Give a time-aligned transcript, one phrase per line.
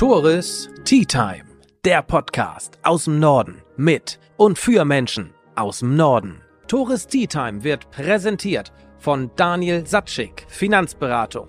[0.00, 1.44] Tores Tea Time,
[1.84, 6.40] der Podcast aus dem Norden mit und für Menschen aus dem Norden.
[6.68, 11.48] Tores Tea Time wird präsentiert von Daniel Satschik, Finanzberatung.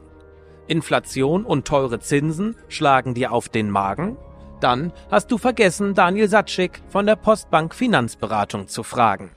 [0.68, 4.18] Inflation und teure Zinsen schlagen dir auf den Magen?
[4.60, 9.32] Dann hast du vergessen, Daniel Satschik von der Postbank Finanzberatung zu fragen.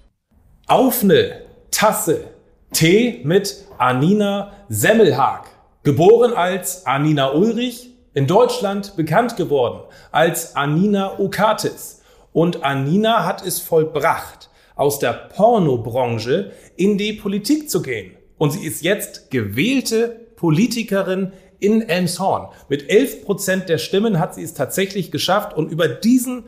[0.66, 2.32] Auf eine Tasse
[2.72, 5.44] Tee mit Anina Semmelhag.
[5.84, 9.80] Geboren als Anina Ulrich, in Deutschland bekannt geworden
[10.12, 12.00] als Anina Okatis.
[12.32, 18.16] Und Anina hat es vollbracht, aus der Pornobranche in die Politik zu gehen.
[18.38, 22.48] Und sie ist jetzt gewählte Politikerin in Elmshorn.
[22.68, 26.44] Mit 11 Prozent der Stimmen hat sie es tatsächlich geschafft und über diesen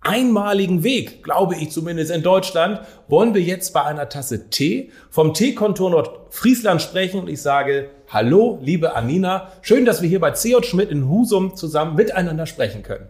[0.00, 5.34] einmaligen Weg, glaube ich zumindest in Deutschland, wollen wir jetzt bei einer Tasse Tee vom
[5.34, 10.64] Teekontor Nordfriesland sprechen und ich sage Hallo, liebe Anina, schön, dass wir hier bei C.J.
[10.64, 13.08] Schmidt in Husum zusammen miteinander sprechen können.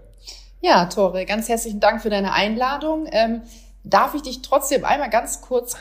[0.62, 3.06] Ja, Tore, ganz herzlichen Dank für deine Einladung.
[3.12, 3.42] Ähm,
[3.84, 5.77] darf ich dich trotzdem einmal ganz kurz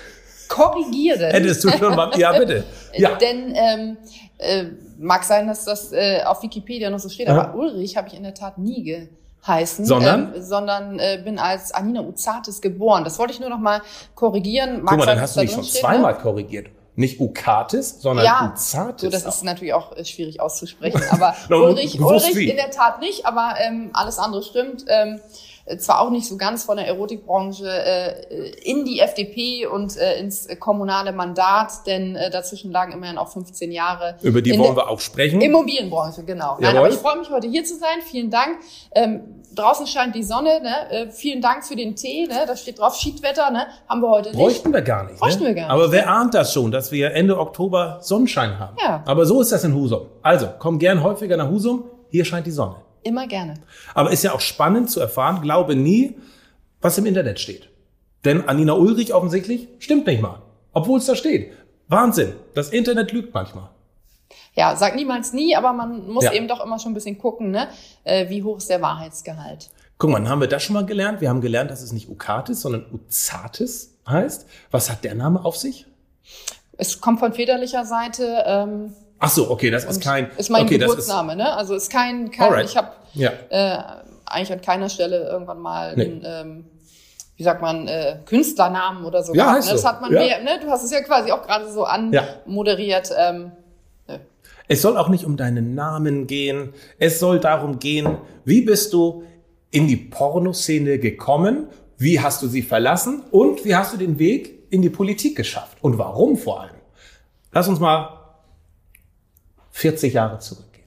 [0.50, 1.32] korrigieren?
[1.32, 2.66] Hättest du schon mal, ja bitte.
[2.94, 3.16] Ja.
[3.16, 3.98] Denn ähm,
[4.38, 4.66] äh,
[4.98, 7.38] mag sein, dass das äh, auf Wikipedia noch so steht, ja.
[7.38, 9.10] aber Ulrich habe ich in der Tat nie ge
[9.48, 13.04] heißen, sondern, äh, sondern äh, bin als Anina Uzatis geboren.
[13.04, 13.82] Das wollte ich nur noch mal
[14.14, 14.82] korrigieren.
[14.82, 16.20] Mag Guck mal, dann hast du dich schon zweimal ne?
[16.20, 16.68] korrigiert.
[16.96, 19.02] Nicht Ukatis, sondern ja, Uzatis.
[19.02, 21.02] So, das ist natürlich auch äh, schwierig auszusprechen.
[21.10, 24.86] Aber Ulrich, Ulrich in der Tat nicht, aber ähm, alles andere stimmt.
[24.88, 25.20] Ähm,
[25.80, 30.48] zwar auch nicht so ganz von der Erotikbranche äh, in die FDP und äh, ins
[30.60, 34.16] kommunale Mandat, denn äh, dazwischen lagen immerhin auch 15 Jahre.
[34.22, 35.42] Über die wollen wir auch sprechen.
[35.42, 36.58] Immobilienbranche, genau.
[36.60, 38.02] Nein, aber ich freue mich heute hier zu sein.
[38.04, 38.60] Vielen Dank.
[38.94, 39.22] Ähm,
[39.56, 40.62] draußen scheint die Sonne.
[40.62, 40.92] Ne?
[40.92, 42.28] Äh, vielen Dank für den Tee.
[42.28, 42.46] Ne?
[42.46, 43.52] Da steht drauf Schiedwetter.
[43.52, 43.68] Ne?
[43.88, 44.40] Haben wir heute nicht.
[44.40, 45.20] Bräuchten wir gar nicht.
[45.20, 45.50] Bräuchten ne?
[45.50, 45.72] wir gar nicht.
[45.72, 48.78] Aber wer ahnt das schon, dass wir Ende Oktober Sonnenschein haben?
[48.82, 49.04] Ja.
[49.06, 50.08] Aber so ist das in Husum.
[50.22, 51.86] Also komm gern häufiger nach Husum.
[52.10, 52.76] Hier scheint die Sonne.
[53.04, 53.56] Immer gerne.
[53.94, 56.16] Aber ist ja auch spannend zu erfahren, glaube nie,
[56.82, 57.70] was im Internet steht.
[58.24, 60.42] Denn Anina Ulrich offensichtlich stimmt nicht mal.
[60.74, 61.52] Obwohl es da steht.
[61.88, 62.34] Wahnsinn.
[62.56, 63.70] Das Internet lügt manchmal.
[64.56, 66.32] Ja, sag niemals nie, aber man muss ja.
[66.34, 67.68] eben doch immer schon ein bisschen gucken, ne?
[68.04, 69.70] Äh, wie hoch ist der Wahrheitsgehalt.
[69.98, 71.22] Guck mal, haben wir das schon mal gelernt.
[71.22, 74.46] Wir haben gelernt, dass es nicht Ukatis, sondern Uzatis heißt.
[74.72, 75.86] Was hat der Name auf sich?
[76.78, 78.44] Es kommt von väterlicher Seite.
[78.46, 80.30] Ähm, Ach so, okay, das ist kein.
[80.38, 81.54] Ist mein okay, Geburtsname, ist, ne?
[81.54, 82.66] Also ist kein, kein Alright.
[82.66, 83.32] ich habe ja.
[83.50, 83.78] äh,
[84.26, 86.04] eigentlich an keiner Stelle irgendwann mal Nee.
[86.04, 86.66] einen, ähm,
[87.38, 89.34] wie sagt man, äh, Künstlernamen oder so.
[89.34, 89.72] Ja, gehabt, ne?
[89.72, 89.88] Das so.
[89.88, 90.20] hat man Ja.
[90.20, 90.60] mehr, ne?
[90.62, 93.12] Du hast es ja quasi auch gerade so anmoderiert.
[93.18, 93.52] Ähm,
[94.68, 96.74] Es soll auch nicht um deinen Namen gehen.
[96.98, 99.24] Es soll darum gehen, wie bist du
[99.72, 101.68] in die Pornoszene gekommen?
[101.98, 103.24] Wie hast du sie verlassen?
[103.32, 105.78] Und wie hast du den Weg in die Politik geschafft?
[105.82, 106.76] Und warum vor allem?
[107.52, 108.10] Lass uns mal
[109.72, 110.86] 40 Jahre zurückgehen.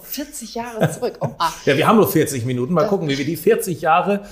[0.00, 1.18] 40 Jahre zurück.
[1.20, 1.30] Oh.
[1.64, 2.72] Ja, wir haben nur 40 Minuten.
[2.72, 4.24] Mal gucken, wie wir die 40 Jahre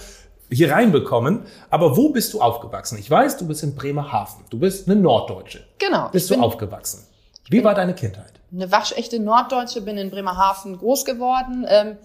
[0.51, 1.41] hier reinbekommen.
[1.71, 2.99] Aber wo bist du aufgewachsen?
[2.99, 4.45] Ich weiß, du bist in Bremerhaven.
[4.51, 5.65] Du bist eine Norddeutsche.
[5.79, 6.09] Genau.
[6.11, 7.07] Bist du aufgewachsen?
[7.49, 8.33] Wie war deine Kindheit?
[8.53, 11.67] eine waschechte Norddeutsche, bin in Bremerhaven groß geworden.
[11.69, 11.97] Ähm,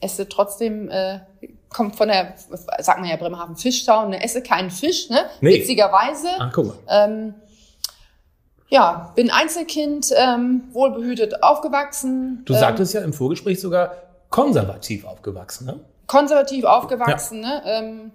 [0.00, 1.20] esse trotzdem, äh,
[1.68, 2.34] kommt von der,
[2.78, 4.22] sagt man ja Bremerhaven Fischtown, ne?
[4.22, 5.26] esse keinen Fisch, ne?
[5.40, 5.60] Nee.
[5.60, 6.28] Witzigerweise.
[6.38, 6.76] Ach, guck mal.
[6.88, 7.34] Ähm,
[8.68, 12.42] ja, bin Einzelkind, ähm, wohlbehütet aufgewachsen.
[12.46, 13.92] Du ähm, sagtest ja im Vorgespräch sogar
[14.30, 15.80] konservativ aufgewachsen, ne?
[16.06, 17.62] konservativ aufgewachsen, ne?
[17.64, 18.12] Ähm,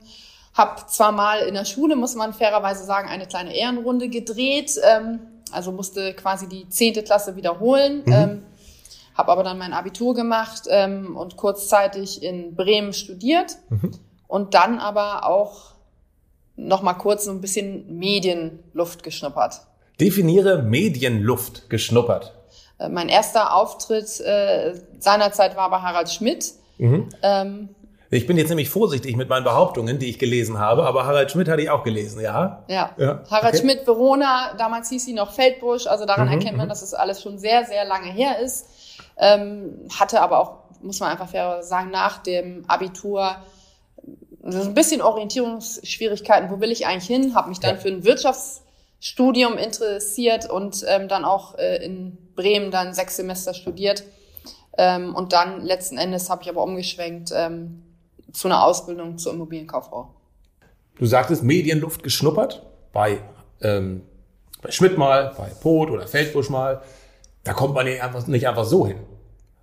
[0.54, 5.20] hab zwar mal in der Schule, muss man fairerweise sagen, eine kleine Ehrenrunde gedreht, ähm,
[5.54, 8.14] also musste quasi die zehnte Klasse wiederholen, Mhm.
[8.14, 8.44] ähm,
[9.16, 13.92] habe aber dann mein Abitur gemacht ähm, und kurzzeitig in Bremen studiert Mhm.
[14.28, 15.72] und dann aber auch
[16.56, 19.62] noch mal kurz so ein bisschen Medienluft geschnuppert.
[20.00, 22.34] Definiere Medienluft geschnuppert.
[22.80, 26.54] Äh, mein erster Auftritt äh, seinerzeit war bei Harald Schmidt.
[26.78, 27.10] Mhm.
[27.24, 27.70] Ähm,
[28.10, 31.50] Ich bin jetzt nämlich vorsichtig mit meinen Behauptungen, die ich gelesen habe, aber Harald Schmidt
[31.50, 32.64] hatte ich auch gelesen, ja?
[32.70, 32.92] Ja.
[32.98, 33.58] Ja, Harald okay.
[33.64, 36.70] Schmidt, Verona, damals hieß sie noch Feldbusch, also daran Mhm, erkennt man, mhm.
[36.70, 38.68] dass es alles schon sehr, sehr lange her ist.
[39.18, 40.52] Ähm, hatte aber auch,
[40.82, 43.36] muss man einfach fair sagen, nach dem Abitur
[44.44, 46.50] so ein bisschen Orientierungsschwierigkeiten.
[46.50, 47.36] Wo will ich eigentlich hin?
[47.36, 47.82] Habe mich dann Ja.
[47.82, 54.04] für ein Wirtschaftsstudium interessiert und ähm, dann auch äh, in Bremen dann sechs Semester studiert.
[54.78, 57.84] Ähm, und dann letzten Endes habe ich aber umgeschwenkt ähm,
[58.32, 60.14] zu einer Ausbildung zur Immobilienkauffrau.
[60.96, 63.22] Du sagtest Medienluft geschnuppert bei,
[63.62, 64.04] ähm,
[64.62, 66.82] bei Schmidt mal, bei Poth oder Feldbusch mal.
[67.44, 68.98] Da kommt man nicht einfach, nicht einfach so hin.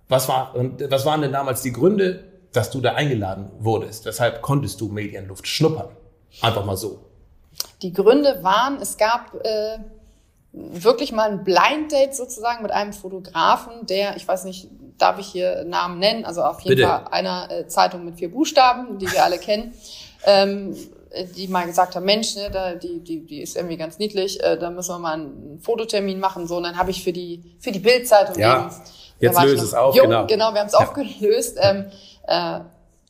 [0.07, 0.53] Was, war,
[0.89, 2.23] was waren denn damals die Gründe,
[2.53, 4.05] dass du da eingeladen wurdest?
[4.05, 5.89] Weshalb konntest du Medienluft schnuppern?
[6.41, 6.99] Einfach mal so.
[7.81, 9.79] Die Gründe waren, es gab äh,
[10.51, 15.27] wirklich mal ein Blind Date sozusagen mit einem Fotografen, der, ich weiß nicht, darf ich
[15.27, 16.87] hier Namen nennen, also auf jeden Bitte.
[16.87, 19.73] Fall einer äh, Zeitung mit vier Buchstaben, die wir alle kennen,
[20.25, 20.75] ähm,
[21.35, 24.57] die mal gesagt haben, Mensch, ne, da, die, die, die ist irgendwie ganz niedlich, äh,
[24.57, 26.47] da müssen wir mal einen Fototermin machen.
[26.47, 28.75] So, und dann habe ich für die, für die Bildzeitung ja, eben,
[29.19, 30.25] jetzt löse es auf, jung, genau.
[30.27, 30.79] Genau, wir haben es ja.
[30.79, 31.85] aufgelöst, ähm,
[32.27, 32.59] äh,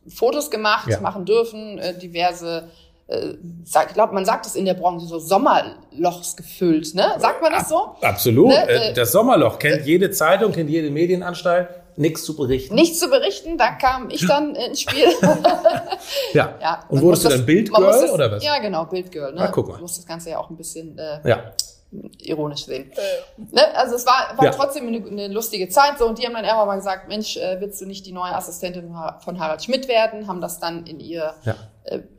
[0.08, 1.00] Fotos gemacht, ja.
[1.00, 2.70] machen dürfen, äh, diverse
[3.08, 7.16] ich glaube, man sagt es in der Branche so Sommerlochs gefüllt, ne?
[7.20, 7.96] Sagt man das so?
[8.02, 8.50] Absolut.
[8.50, 8.68] Ne?
[8.68, 11.70] Äh, das Sommerloch kennt jede Zeitung, kennt jede Medienanstalt.
[11.98, 12.76] Nichts zu berichten.
[12.76, 15.08] Nichts zu berichten, da kam ich dann ins Spiel.
[16.34, 16.56] ja.
[16.62, 16.84] ja.
[16.90, 18.44] Und wurdest du dann Bildgirl oder was?
[18.44, 19.34] Ja, genau, Bildgirl.
[19.34, 19.42] Ne?
[19.42, 19.76] Ah, guck mal.
[19.76, 21.54] Du musst das Ganze ja auch ein bisschen äh, ja.
[22.20, 22.92] ironisch sehen.
[22.92, 23.42] Äh.
[23.56, 23.62] Ne?
[23.76, 24.52] Also es war, war ja.
[24.52, 27.62] trotzdem eine, eine, lustige Zeit so und die haben dann irgendwann mal gesagt, Mensch, äh,
[27.62, 28.94] willst du nicht die neue Assistentin
[29.24, 30.28] von Harald Schmidt werden?
[30.28, 31.56] Haben das dann in ihr ja äh,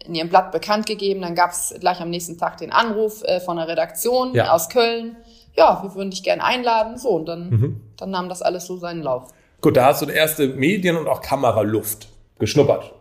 [0.06, 1.22] in ihrem Blatt bekannt gegeben.
[1.22, 4.52] Dann gab es gleich am nächsten Tag den Anruf äh, von der Redaktion ja.
[4.52, 5.16] aus Köln.
[5.56, 6.98] Ja, wir würden dich gerne einladen.
[6.98, 7.80] So, und dann, mhm.
[7.96, 9.30] dann nahm das alles so seinen Lauf.
[9.60, 12.08] Gut, da hast du erste Medien- und auch Kameraluft
[12.38, 12.92] geschnuppert.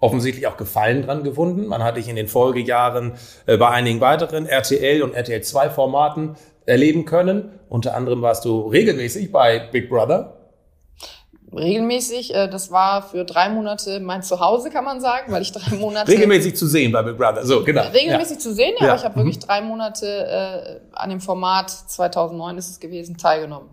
[0.00, 1.66] Offensichtlich auch Gefallen dran gefunden.
[1.66, 3.12] Man hat dich in den Folgejahren
[3.46, 6.36] äh, bei einigen weiteren RTL und RTL 2 Formaten
[6.66, 7.50] erleben können.
[7.68, 10.43] Unter anderem warst du regelmäßig bei Big Brother
[11.56, 12.34] regelmäßig.
[12.34, 16.10] Äh, das war für drei Monate mein Zuhause, kann man sagen, weil ich drei Monate.
[16.10, 17.82] Regelmäßig zu sehen bei Big Brother, so, genau.
[17.82, 18.40] Regelmäßig ja.
[18.40, 18.92] zu sehen, ja, ja.
[18.92, 19.40] aber ich habe wirklich mhm.
[19.40, 23.68] drei Monate äh, an dem Format 2009 ist es gewesen, teilgenommen.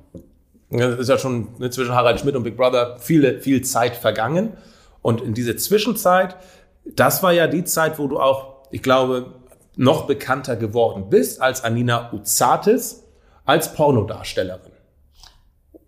[0.69, 4.53] Das ist ja schon zwischen Harald Schmidt und Big Brother viele, viel Zeit vergangen.
[5.01, 6.37] Und in diese Zwischenzeit,
[6.85, 9.33] das war ja die Zeit, wo du auch, ich glaube,
[9.75, 13.03] noch bekannter geworden bist als Anina Uzatis
[13.45, 14.71] als Pornodarstellerin.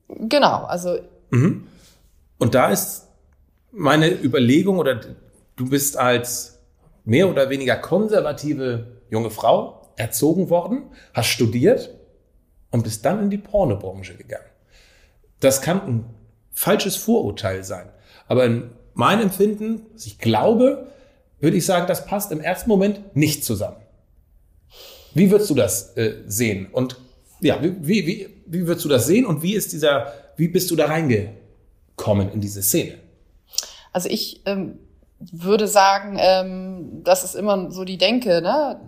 [0.08, 0.98] Genau, also.
[1.30, 1.68] Mhm.
[2.38, 3.08] Und da ist
[3.72, 5.00] meine Überlegung, oder
[5.56, 6.60] du bist als
[7.06, 10.84] mehr oder weniger konservative junge Frau erzogen worden,
[11.14, 11.94] hast studiert
[12.72, 14.46] und bist dann in die Pornobranche gegangen.
[15.40, 16.06] Das kann ein
[16.52, 17.90] falsches Vorurteil sein.
[18.28, 20.88] Aber in meinem Empfinden, was ich glaube,
[21.40, 23.78] würde ich sagen, das passt im ersten Moment nicht zusammen.
[25.14, 26.68] Wie würdest du das äh, sehen?
[26.72, 26.98] Und
[27.42, 30.76] ja, wie, wie, wie würdest du das sehen und wie ist dieser, wie bist du
[30.76, 31.43] da reingegangen?
[31.96, 32.98] Kommen in diese Szene?
[33.92, 34.80] Also ich ähm,
[35.20, 38.80] würde sagen, ähm, das ist immer so die Denke, ne?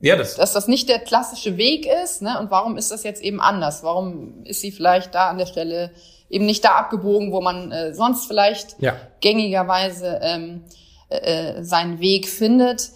[0.00, 2.20] Ja, das dass das nicht der klassische Weg ist.
[2.20, 2.38] Ne?
[2.38, 3.82] Und warum ist das jetzt eben anders?
[3.82, 5.92] Warum ist sie vielleicht da an der Stelle
[6.28, 8.96] eben nicht da abgebogen, wo man äh, sonst vielleicht ja.
[9.20, 10.64] gängigerweise ähm,
[11.08, 12.90] äh, seinen Weg findet?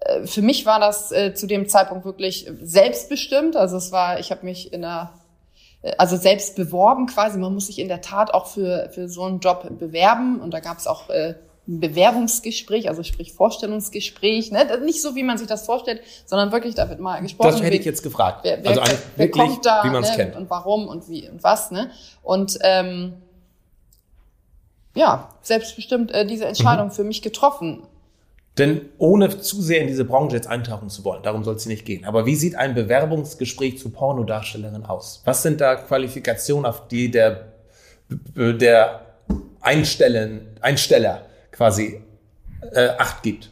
[0.00, 3.54] Äh, für mich war das äh, zu dem Zeitpunkt wirklich selbstbestimmt.
[3.54, 5.21] Also es war, ich habe mich in einer äh,
[5.98, 7.38] also selbst beworben quasi.
[7.38, 10.40] Man muss sich in der Tat auch für, für so einen Job bewerben.
[10.40, 11.34] Und da gab es auch äh,
[11.66, 14.50] ein Bewerbungsgespräch, also sprich Vorstellungsgespräch.
[14.50, 14.80] Ne?
[14.84, 17.50] Nicht so, wie man sich das vorstellt, sondern wirklich, da wird mal gesprochen.
[17.50, 18.40] Das hätte ich jetzt gefragt.
[18.42, 18.82] Wer, wer, also
[19.16, 20.16] wer, wirklich, kommt da wie man es ne?
[20.16, 20.36] kennt.
[20.36, 21.70] und warum und wie und was.
[21.70, 21.90] Ne?
[22.22, 23.14] Und ähm,
[24.94, 26.92] ja, selbstbestimmt äh, diese Entscheidung mhm.
[26.92, 27.82] für mich getroffen.
[28.58, 31.86] Denn ohne zu sehr in diese Branche jetzt eintauchen zu wollen, darum soll es nicht
[31.86, 32.04] gehen.
[32.04, 35.22] Aber wie sieht ein Bewerbungsgespräch zu Pornodarstellerin aus?
[35.24, 37.52] Was sind da Qualifikationen, auf die der,
[38.34, 39.06] der
[39.60, 42.02] Einstellen, Einsteller quasi
[42.72, 43.50] äh, Acht gibt?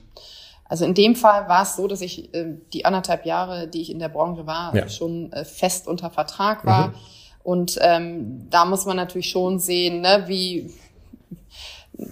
[0.71, 3.91] Also in dem Fall war es so, dass ich äh, die anderthalb Jahre, die ich
[3.91, 4.89] in der Branche war, ja.
[4.89, 6.89] schon äh, fest unter Vertrag war.
[6.89, 6.95] Mhm.
[7.43, 10.71] Und ähm, da muss man natürlich schon sehen, ne, wie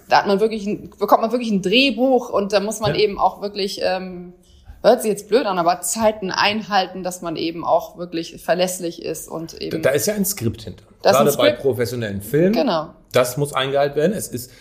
[0.07, 3.01] da hat man wirklich, ein, bekommt man wirklich ein Drehbuch und da muss man ja.
[3.01, 4.33] eben auch wirklich, ähm,
[4.81, 9.27] hört sich jetzt blöd an, aber Zeiten einhalten, dass man eben auch wirklich verlässlich ist
[9.27, 9.81] und eben.
[9.81, 10.85] Da ist ja ein Skript hinter.
[11.01, 12.53] Gerade bei professionellen Filmen.
[12.53, 12.89] Genau.
[13.11, 14.13] Das muss eingehalten werden.
[14.13, 14.51] Es ist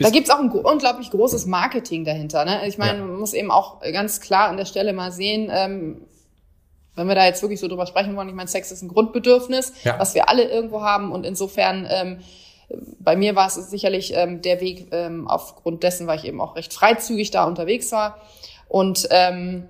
[0.00, 2.44] da gibt's auch ein unglaublich großes Marketing dahinter.
[2.44, 2.68] Ne?
[2.68, 3.04] Ich meine, ja.
[3.04, 6.02] man muss eben auch ganz klar an der Stelle mal sehen, ähm,
[6.94, 9.72] wenn wir da jetzt wirklich so drüber sprechen wollen, ich meine, Sex ist ein Grundbedürfnis,
[9.84, 9.98] ja.
[9.98, 12.18] was wir alle irgendwo haben und insofern ähm,
[12.98, 16.56] bei mir war es sicherlich ähm, der Weg ähm, aufgrund dessen, weil ich eben auch
[16.56, 18.18] recht freizügig da unterwegs war.
[18.68, 19.68] Und ähm,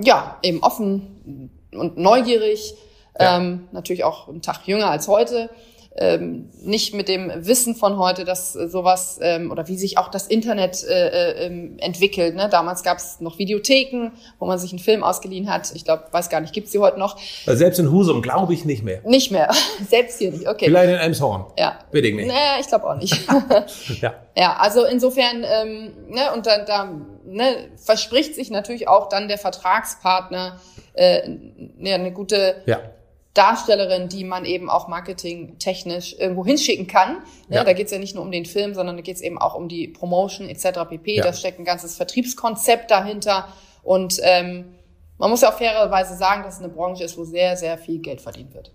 [0.00, 2.74] ja eben offen und neugierig,
[3.18, 3.38] ja.
[3.38, 5.50] ähm, natürlich auch einen Tag jünger als heute
[5.96, 10.28] ähm, nicht mit dem Wissen von heute, dass sowas ähm, oder wie sich auch das
[10.28, 12.36] Internet äh, äh, ähm, entwickelt.
[12.36, 12.48] Ne?
[12.48, 15.72] Damals gab es noch Videotheken, wo man sich einen Film ausgeliehen hat.
[15.74, 17.18] Ich glaube, weiß gar nicht, gibt's die heute noch?
[17.44, 19.00] Selbst in Husum glaube ich nicht mehr.
[19.04, 19.50] Nicht mehr,
[19.88, 20.48] selbst hier nicht.
[20.48, 20.66] Okay.
[20.66, 21.46] Vielleicht in Elmshorn.
[21.58, 21.78] Ja.
[21.90, 22.28] Bitte nicht.
[22.28, 23.18] Naja, ich glaube auch nicht.
[24.00, 24.14] ja.
[24.36, 26.88] Ja, also insofern ähm, ne, und da, da
[27.24, 30.60] ne, verspricht sich natürlich auch dann der Vertragspartner
[30.94, 32.78] äh, ne, eine gute ja
[33.34, 37.18] Darstellerin, die man eben auch marketingtechnisch irgendwo hinschicken kann.
[37.48, 37.56] Ne?
[37.56, 37.64] Ja.
[37.64, 39.54] Da geht es ja nicht nur um den Film, sondern da geht es eben auch
[39.54, 40.80] um die Promotion etc.
[40.88, 41.16] pp.
[41.16, 41.24] Ja.
[41.24, 43.48] Da steckt ein ganzes Vertriebskonzept dahinter.
[43.82, 44.74] Und ähm,
[45.18, 48.00] man muss ja auch fairerweise sagen, dass es eine Branche ist, wo sehr, sehr viel
[48.00, 48.72] Geld verdient wird.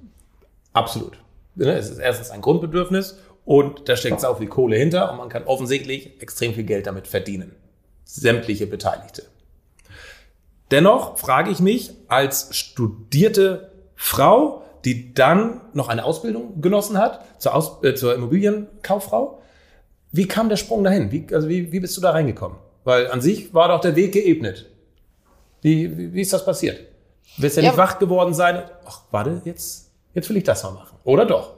[0.72, 1.18] Absolut.
[1.56, 5.30] Ne, es ist erstens ein Grundbedürfnis und da steckt sau viel Kohle hinter und man
[5.30, 7.56] kann offensichtlich extrem viel Geld damit verdienen.
[8.04, 9.24] Sämtliche Beteiligte.
[10.72, 13.72] Dennoch frage ich mich als studierte
[14.06, 19.42] Frau, die dann noch eine Ausbildung genossen hat zur, Aus äh, zur Immobilienkauffrau,
[20.12, 21.12] wie kam der Sprung dahin?
[21.12, 22.60] Wie, also wie, wie bist du da reingekommen?
[22.84, 24.68] Weil an sich war doch der Weg geebnet.
[25.62, 26.82] Wie, wie, wie ist das passiert?
[27.36, 28.62] Du wirst ja, ja nicht wach geworden sein.
[28.86, 31.00] Ach, warte, jetzt, jetzt will ich das mal machen.
[31.04, 31.54] Oder doch?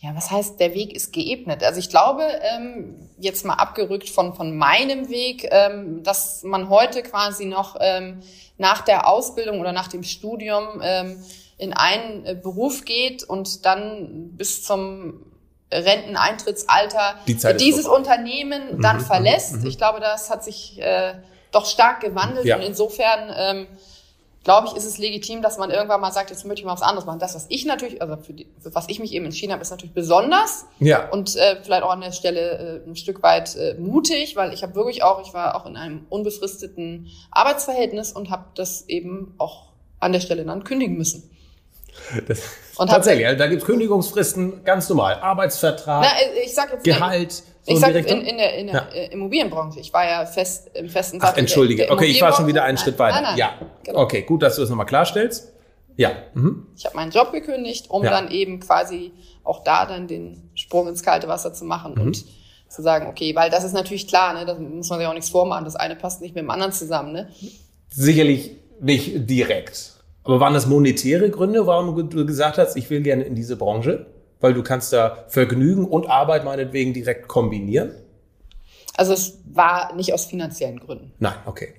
[0.00, 1.64] Ja, was heißt, der Weg ist geebnet?
[1.64, 7.02] Also ich glaube, ähm, jetzt mal abgerückt von, von meinem Weg, ähm, dass man heute
[7.02, 8.20] quasi noch ähm,
[8.58, 11.16] nach der Ausbildung oder nach dem Studium ähm,
[11.60, 15.26] in einen äh, Beruf geht und dann bis zum
[15.72, 19.56] Renteneintrittsalter Die dieses Unternehmen mhm, dann mhm, verlässt.
[19.56, 19.66] Mhm.
[19.66, 21.14] Ich glaube, das hat sich äh,
[21.52, 22.56] doch stark gewandelt ja.
[22.56, 23.66] und insofern ähm,
[24.42, 26.82] glaube ich, ist es legitim, dass man irgendwann mal sagt, jetzt möchte ich mal was
[26.82, 27.18] anderes machen.
[27.18, 29.70] Das, was ich natürlich, also für, die, für was ich mich eben entschieden habe, ist
[29.70, 31.08] natürlich besonders ja.
[31.10, 34.62] und äh, vielleicht auch an der Stelle äh, ein Stück weit äh, mutig, weil ich
[34.62, 39.72] habe wirklich auch, ich war auch in einem unbefristeten Arbeitsverhältnis und habe das eben auch
[40.00, 41.30] an der Stelle dann kündigen müssen.
[42.26, 42.42] Das,
[42.76, 45.20] und tatsächlich, also da gibt's Kündigungsfristen ganz normal.
[45.20, 47.32] Arbeitsvertrag, Na, ich sag jetzt, Gehalt.
[47.32, 48.88] So ich sag in, in der, in der ja.
[48.92, 49.80] Äh, Immobilienbranche.
[49.80, 51.82] Ich war ja fest im festen Ach, entschuldige.
[51.82, 53.16] Der, der okay, ich war schon wieder einen nein, Schritt weiter.
[53.16, 53.58] Nein, nein, ja.
[53.84, 54.00] Genau.
[54.00, 55.52] Okay, gut, dass du das nochmal klarstellst.
[55.96, 56.12] Ja.
[56.32, 56.68] Mhm.
[56.76, 58.10] Ich habe meinen Job gekündigt, um ja.
[58.10, 59.12] dann eben quasi
[59.44, 62.02] auch da dann den Sprung ins kalte Wasser zu machen mhm.
[62.02, 62.24] und
[62.68, 65.28] zu sagen, okay, weil das ist natürlich klar, ne, da muss man sich auch nichts
[65.28, 65.64] vormachen.
[65.64, 67.12] Das eine passt nicht mit dem anderen zusammen.
[67.12, 67.28] Ne?
[67.88, 69.99] Sicherlich nicht direkt.
[70.24, 74.06] Aber waren das monetäre Gründe, warum du gesagt hast, ich will gerne in diese Branche?
[74.40, 77.92] Weil du kannst da Vergnügen und Arbeit meinetwegen direkt kombinieren?
[78.96, 81.12] Also es war nicht aus finanziellen Gründen.
[81.18, 81.74] Nein, okay.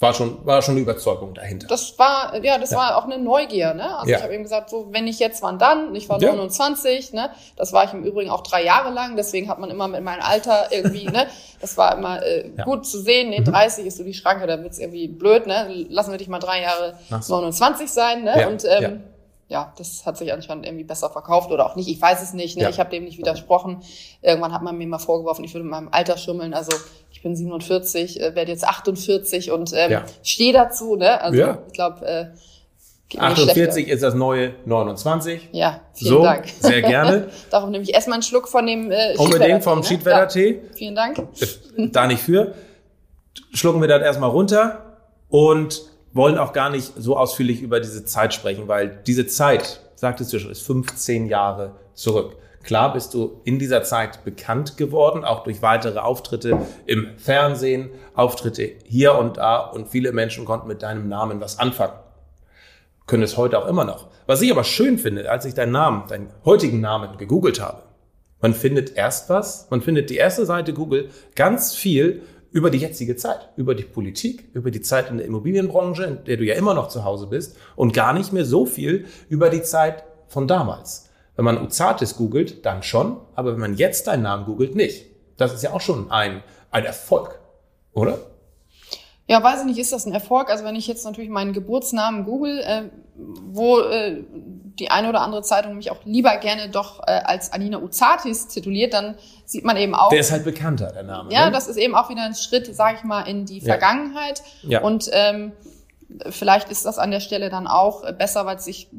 [0.00, 1.66] War schon, war schon eine Überzeugung dahinter.
[1.68, 2.78] Das war, ja, das ja.
[2.78, 3.98] war auch eine Neugier, ne?
[3.98, 4.16] Also ja.
[4.16, 5.94] ich habe eben gesagt, so, wenn ich jetzt, wann dann?
[5.94, 6.32] Ich war ja.
[6.32, 7.30] 29, ne?
[7.56, 10.22] Das war ich im Übrigen auch drei Jahre lang, deswegen hat man immer mit meinem
[10.22, 11.26] Alter irgendwie, ne?
[11.60, 13.42] Das war immer äh, gut zu sehen, ne?
[13.42, 13.88] 30 mhm.
[13.88, 15.68] ist so die Schranke, da wird's irgendwie blöd, ne?
[15.90, 17.34] Lassen wir dich mal drei Jahre so.
[17.34, 18.48] 29 sein, ne?
[18.48, 19.02] Und ähm,
[19.50, 21.88] ja, das hat sich anscheinend irgendwie besser verkauft oder auch nicht.
[21.88, 22.56] Ich weiß es nicht.
[22.56, 22.62] Ne?
[22.62, 22.68] Ja.
[22.70, 23.82] Ich habe dem nicht widersprochen.
[24.22, 26.54] Irgendwann hat man mir mal vorgeworfen, ich würde mit meinem Alter schummeln.
[26.54, 26.70] Also
[27.20, 30.04] ich bin 47, äh, werde jetzt 48 und ähm, ja.
[30.22, 30.96] stehe dazu.
[30.96, 31.20] Ne?
[31.20, 31.58] Also ja.
[31.66, 32.26] ich glaube, äh,
[33.18, 35.50] 48 ist das neue 29.
[35.52, 36.46] Ja, vielen so, Dank.
[36.60, 37.28] Sehr gerne.
[37.50, 39.84] Darum nehme ich erstmal einen Schluck von dem äh, Unbedingt vom ne?
[39.84, 40.50] Schiedwetter-Tee.
[40.50, 41.22] Ja, vielen Dank.
[41.92, 42.54] Da nicht für.
[43.52, 44.96] Schlucken wir das erstmal runter
[45.28, 45.82] und
[46.14, 50.38] wollen auch gar nicht so ausführlich über diese Zeit sprechen, weil diese Zeit, sagtest du
[50.38, 52.36] schon, ist 15 Jahre zurück.
[52.62, 58.70] Klar bist du in dieser Zeit bekannt geworden, auch durch weitere Auftritte im Fernsehen, Auftritte
[58.84, 61.98] hier und da und viele Menschen konnten mit deinem Namen was anfangen.
[63.06, 64.08] Können es heute auch immer noch.
[64.26, 67.82] Was ich aber schön finde, als ich deinen Namen, deinen heutigen Namen gegoogelt habe,
[68.40, 73.16] man findet erst was, man findet die erste Seite Google ganz viel über die jetzige
[73.16, 76.74] Zeit, über die Politik, über die Zeit in der Immobilienbranche, in der du ja immer
[76.74, 81.09] noch zu Hause bist und gar nicht mehr so viel über die Zeit von damals.
[81.40, 85.06] Wenn man Uzatis googelt, dann schon, aber wenn man jetzt deinen Namen googelt, nicht.
[85.38, 87.40] Das ist ja auch schon ein, ein Erfolg,
[87.94, 88.18] oder?
[89.26, 90.50] Ja, weiß ich nicht, ist das ein Erfolg?
[90.50, 92.82] Also wenn ich jetzt natürlich meinen Geburtsnamen google, äh,
[93.14, 94.22] wo äh,
[94.78, 98.92] die eine oder andere Zeitung mich auch lieber gerne doch äh, als Anina Uzatis tituliert,
[98.92, 99.14] dann
[99.46, 100.10] sieht man eben auch.
[100.10, 101.32] Der ist halt bekannter, der Name.
[101.32, 101.52] Ja, ne?
[101.52, 104.42] das ist eben auch wieder ein Schritt, sage ich mal, in die Vergangenheit.
[104.60, 104.82] Ja.
[104.82, 105.52] Und ähm,
[106.28, 108.90] vielleicht ist das an der Stelle dann auch besser, weil es sich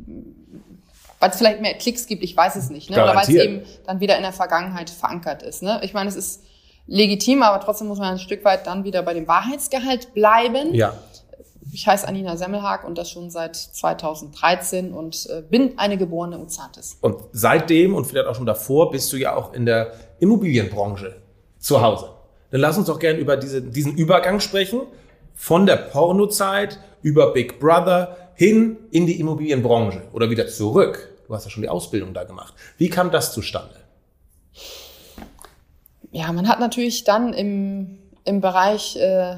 [1.21, 3.01] weil es vielleicht mehr Klicks gibt, ich weiß es nicht, ne?
[3.01, 5.61] oder weil es eben dann wieder in der Vergangenheit verankert ist.
[5.61, 5.79] Ne?
[5.83, 6.43] Ich meine, es ist
[6.87, 10.73] legitim, aber trotzdem muss man ein Stück weit dann wieder bei dem Wahrheitsgehalt bleiben.
[10.73, 10.93] Ja.
[11.71, 16.97] Ich heiße Anina Semmelhag und das schon seit 2013 und äh, bin eine geborene Uzatis.
[16.99, 21.15] Und seitdem und vielleicht auch schon davor bist du ja auch in der Immobilienbranche
[21.59, 22.09] zu Hause.
[22.49, 24.81] Dann lass uns doch gerne über diese, diesen Übergang sprechen.
[25.35, 31.09] Von der Pornozeit über Big Brother hin in die Immobilienbranche oder wieder zurück.
[31.27, 32.53] Du hast ja schon die Ausbildung da gemacht.
[32.77, 33.81] Wie kam das zustande?
[36.11, 39.35] ja, man hat natürlich dann im, im Bereich äh,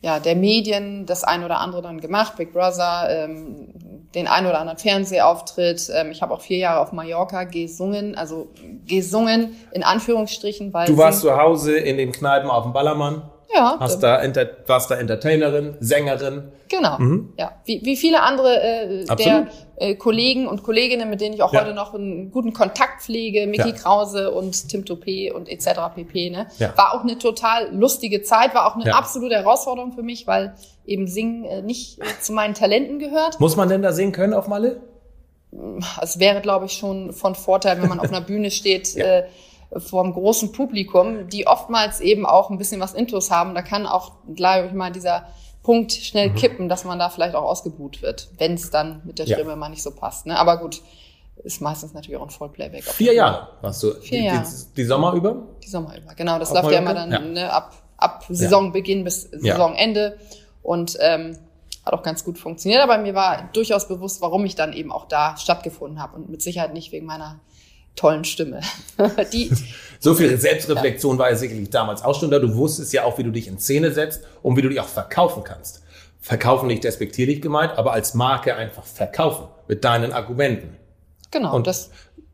[0.00, 3.72] ja, der Medien das ein oder andere dann gemacht, Big Brother, ähm,
[4.14, 5.90] den ein oder anderen Fernsehauftritt.
[5.92, 8.48] Ähm, ich habe auch vier Jahre auf Mallorca gesungen, also
[8.86, 13.22] gesungen in Anführungsstrichen, weil du warst zu Hause in den Kneipen auf dem Ballermann.
[13.54, 13.76] Ja.
[13.78, 14.20] Hast da,
[14.66, 16.52] warst da Entertainerin, Sängerin.
[16.68, 16.98] Genau.
[16.98, 17.32] Mhm.
[17.38, 17.52] Ja.
[17.64, 21.60] Wie, wie viele andere äh, der äh, Kollegen und Kolleginnen, mit denen ich auch ja.
[21.60, 23.74] heute noch einen guten Kontakt pflege, Mickey ja.
[23.74, 25.94] Krause und Tim Topé und etc.
[25.94, 26.30] pp.
[26.30, 26.46] Ne?
[26.58, 26.76] Ja.
[26.76, 31.06] War auch eine total lustige Zeit, war auch eine absolute Herausforderung für mich, weil eben
[31.06, 33.38] Singen äh, nicht äh, zu meinen Talenten gehört.
[33.40, 34.80] Muss man denn da singen können auf Malle?
[36.02, 39.24] es wäre, glaube ich, schon von Vorteil, wenn man auf einer Bühne steht, äh,
[39.70, 43.54] einem großen Publikum, die oftmals eben auch ein bisschen was Intus haben.
[43.54, 45.26] Da kann auch, glaube ich mal, dieser
[45.62, 46.34] Punkt schnell mhm.
[46.36, 49.56] kippen, dass man da vielleicht auch ausgebuht wird, wenn es dann mit der Stimme ja.
[49.56, 50.26] mal nicht so passt.
[50.26, 50.38] Ne?
[50.38, 50.80] Aber gut,
[51.42, 52.84] ist meistens natürlich auch ein Vollplayback.
[52.84, 53.92] Vier Jahre warst du.
[53.94, 54.46] Vier Jahre.
[54.46, 55.36] Die, die, Sommer über?
[55.62, 56.38] Die Sommer über, genau.
[56.38, 57.18] Das Auf läuft ja immer dann ja.
[57.18, 60.18] Ne, ab, ab Saisonbeginn bis Saisonende.
[60.62, 61.36] Und ähm,
[61.84, 62.82] hat auch ganz gut funktioniert.
[62.82, 66.16] Aber mir war durchaus bewusst, warum ich dann eben auch da stattgefunden habe.
[66.16, 67.38] Und mit Sicherheit nicht wegen meiner
[67.96, 68.60] tollen Stimme.
[69.32, 69.50] Die,
[69.98, 71.18] so viel Selbstreflexion ja.
[71.18, 72.38] war ja sicherlich damals auch schon da.
[72.38, 74.88] Du wusstest ja auch, wie du dich in Szene setzt und wie du dich auch
[74.88, 75.82] verkaufen kannst.
[76.20, 80.76] Verkaufen nicht despektierlich gemeint, aber als Marke einfach verkaufen mit deinen Argumenten.
[81.30, 81.54] Genau.
[81.54, 81.90] Und das,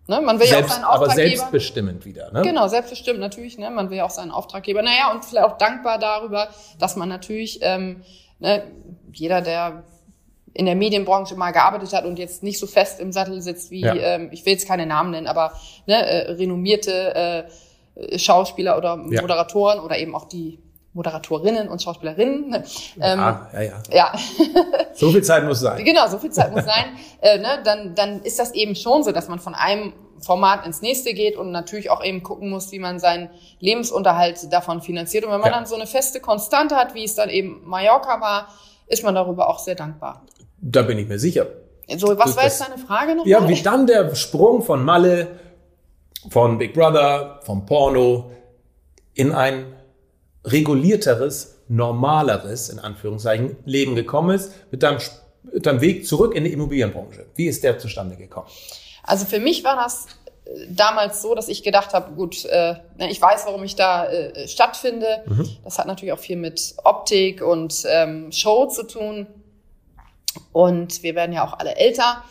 [0.07, 1.13] ne, man will selbst, ja auch seinen Auftraggeber.
[1.13, 2.33] Aber selbstbestimmend wieder.
[2.33, 2.43] Ne?
[2.43, 3.59] Genau, selbstbestimmt natürlich.
[3.59, 4.83] Ne, man will ja auch seinen Auftraggeber.
[4.83, 8.03] Naja, und vielleicht auch dankbar darüber, dass man natürlich, ähm,
[8.39, 8.65] ne,
[9.13, 9.85] jeder, der
[10.55, 13.81] in der Medienbranche mal gearbeitet hat und jetzt nicht so fest im Sattel sitzt wie,
[13.81, 13.95] ja.
[13.95, 15.53] ähm, ich will jetzt keine Namen nennen, aber
[15.87, 17.47] ne, äh, renommierte
[17.95, 19.21] äh, Schauspieler oder ja.
[19.21, 20.59] Moderatoren oder eben auch die
[20.95, 22.51] Moderatorinnen und Schauspielerinnen.
[22.51, 22.65] Ne,
[23.01, 23.83] ähm, ja, ja, ja.
[23.91, 24.13] ja.
[24.95, 25.83] so viel Zeit muss sein.
[25.85, 26.85] Genau, so viel Zeit muss sein.
[27.21, 30.83] Äh, ne, dann, dann ist das eben schon so, dass man von einem Format ins
[30.83, 35.25] nächste geht und natürlich auch eben gucken muss, wie man seinen Lebensunterhalt davon finanziert.
[35.25, 35.57] Und wenn man ja.
[35.57, 38.49] dann so eine feste Konstante hat, wie es dann eben Mallorca war,
[38.87, 40.23] ist man darüber auch sehr dankbar.
[40.65, 41.49] Da bin ich mir sicher.
[41.97, 43.27] So, was war jetzt deine Frage noch?
[43.27, 45.27] Ja, wie dann der Sprung von Malle,
[46.31, 48.31] von Big Brother, vom Porno
[49.15, 49.75] in ein
[50.45, 55.01] regulierteres, normaleres, in Anführungszeichen, Leben gekommen ist, mit deinem,
[55.53, 57.27] mit deinem Weg zurück in die Immobilienbranche.
[57.35, 58.47] Wie ist der zustande gekommen?
[59.03, 60.07] Also für mich war das
[60.45, 64.07] äh, damals so, dass ich gedacht habe, gut, äh, ne, ich weiß, warum ich da
[64.07, 65.25] äh, stattfinde.
[65.27, 65.49] Mhm.
[65.65, 69.27] Das hat natürlich auch viel mit Optik und ähm, Show zu tun.
[70.53, 72.25] Und wir werden ja auch alle älter.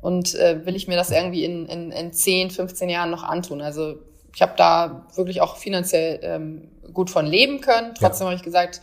[0.00, 3.62] Und äh, will ich mir das irgendwie in, in, in 10, 15 Jahren noch antun?
[3.62, 3.96] Also
[4.34, 7.94] ich habe da wirklich auch finanziell ähm, gut von leben können.
[7.94, 8.30] Trotzdem ja.
[8.30, 8.80] habe ich gesagt,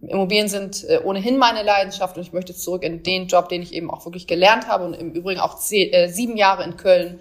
[0.00, 3.72] Immobilien sind äh, ohnehin meine Leidenschaft und ich möchte zurück in den Job, den ich
[3.72, 7.20] eben auch wirklich gelernt habe und im Übrigen auch zehn, äh, sieben Jahre in Köln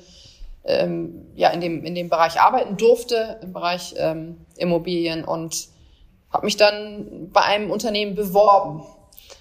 [0.66, 5.68] ähm, ja in dem in dem Bereich arbeiten durfte im Bereich ähm, Immobilien und
[6.32, 8.84] habe mich dann bei einem Unternehmen beworben.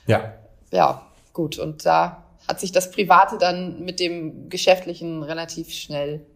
[0.06, 0.34] Ja.
[0.72, 1.58] Ja, gut.
[1.58, 6.26] Und da hat sich das Private dann mit dem Geschäftlichen relativ schnell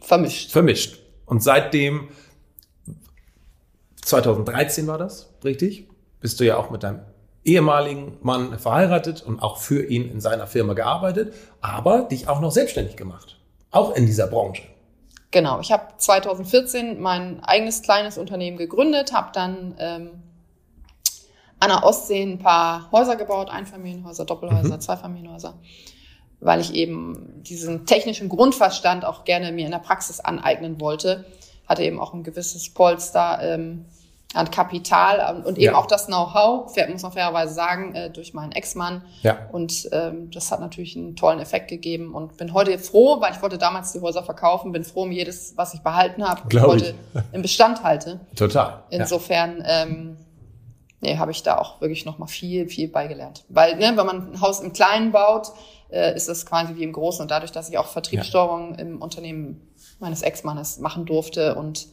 [0.00, 0.50] vermischt.
[0.50, 0.98] Vermischt.
[1.26, 2.08] Und seitdem,
[4.02, 5.88] 2013 war das, richtig?
[6.20, 7.00] Bist du ja auch mit deinem
[7.44, 12.50] ehemaligen Mann verheiratet und auch für ihn in seiner Firma gearbeitet, aber dich auch noch
[12.50, 13.38] selbstständig gemacht.
[13.70, 14.62] Auch in dieser Branche.
[15.30, 20.10] Genau, ich habe 2014 mein eigenes kleines Unternehmen gegründet, habe dann ähm,
[21.60, 24.80] an der Ostsee ein paar Häuser gebaut, Einfamilienhäuser, Doppelhäuser, mhm.
[24.80, 25.54] Zweifamilienhäuser,
[26.40, 31.24] weil ich eben diesen technischen Grundverstand auch gerne mir in der Praxis aneignen wollte.
[31.66, 33.84] Hatte eben auch ein gewisses Polster ähm,
[34.34, 35.78] an Kapital und eben ja.
[35.78, 39.02] auch das Know-how, muss man fairerweise sagen, äh, durch meinen Ex-Mann.
[39.22, 39.48] Ja.
[39.52, 43.40] Und ähm, das hat natürlich einen tollen Effekt gegeben und bin heute froh, weil ich
[43.40, 46.94] wollte damals die Häuser verkaufen, bin froh um jedes, was ich behalten habe, heute
[47.32, 48.20] im Bestand halte.
[48.36, 48.82] Total.
[48.90, 49.82] Insofern ja.
[49.84, 50.18] ähm,
[51.00, 53.44] nee, habe ich da auch wirklich noch mal viel, viel beigelernt.
[53.48, 55.48] Weil, ne, wenn man ein Haus im Kleinen baut,
[55.90, 57.22] äh, ist es quasi wie im Großen.
[57.22, 58.80] Und dadurch, dass ich auch Vertriebssteuerung ja.
[58.80, 59.68] im Unternehmen
[60.00, 61.86] meines Ex-Mannes machen durfte und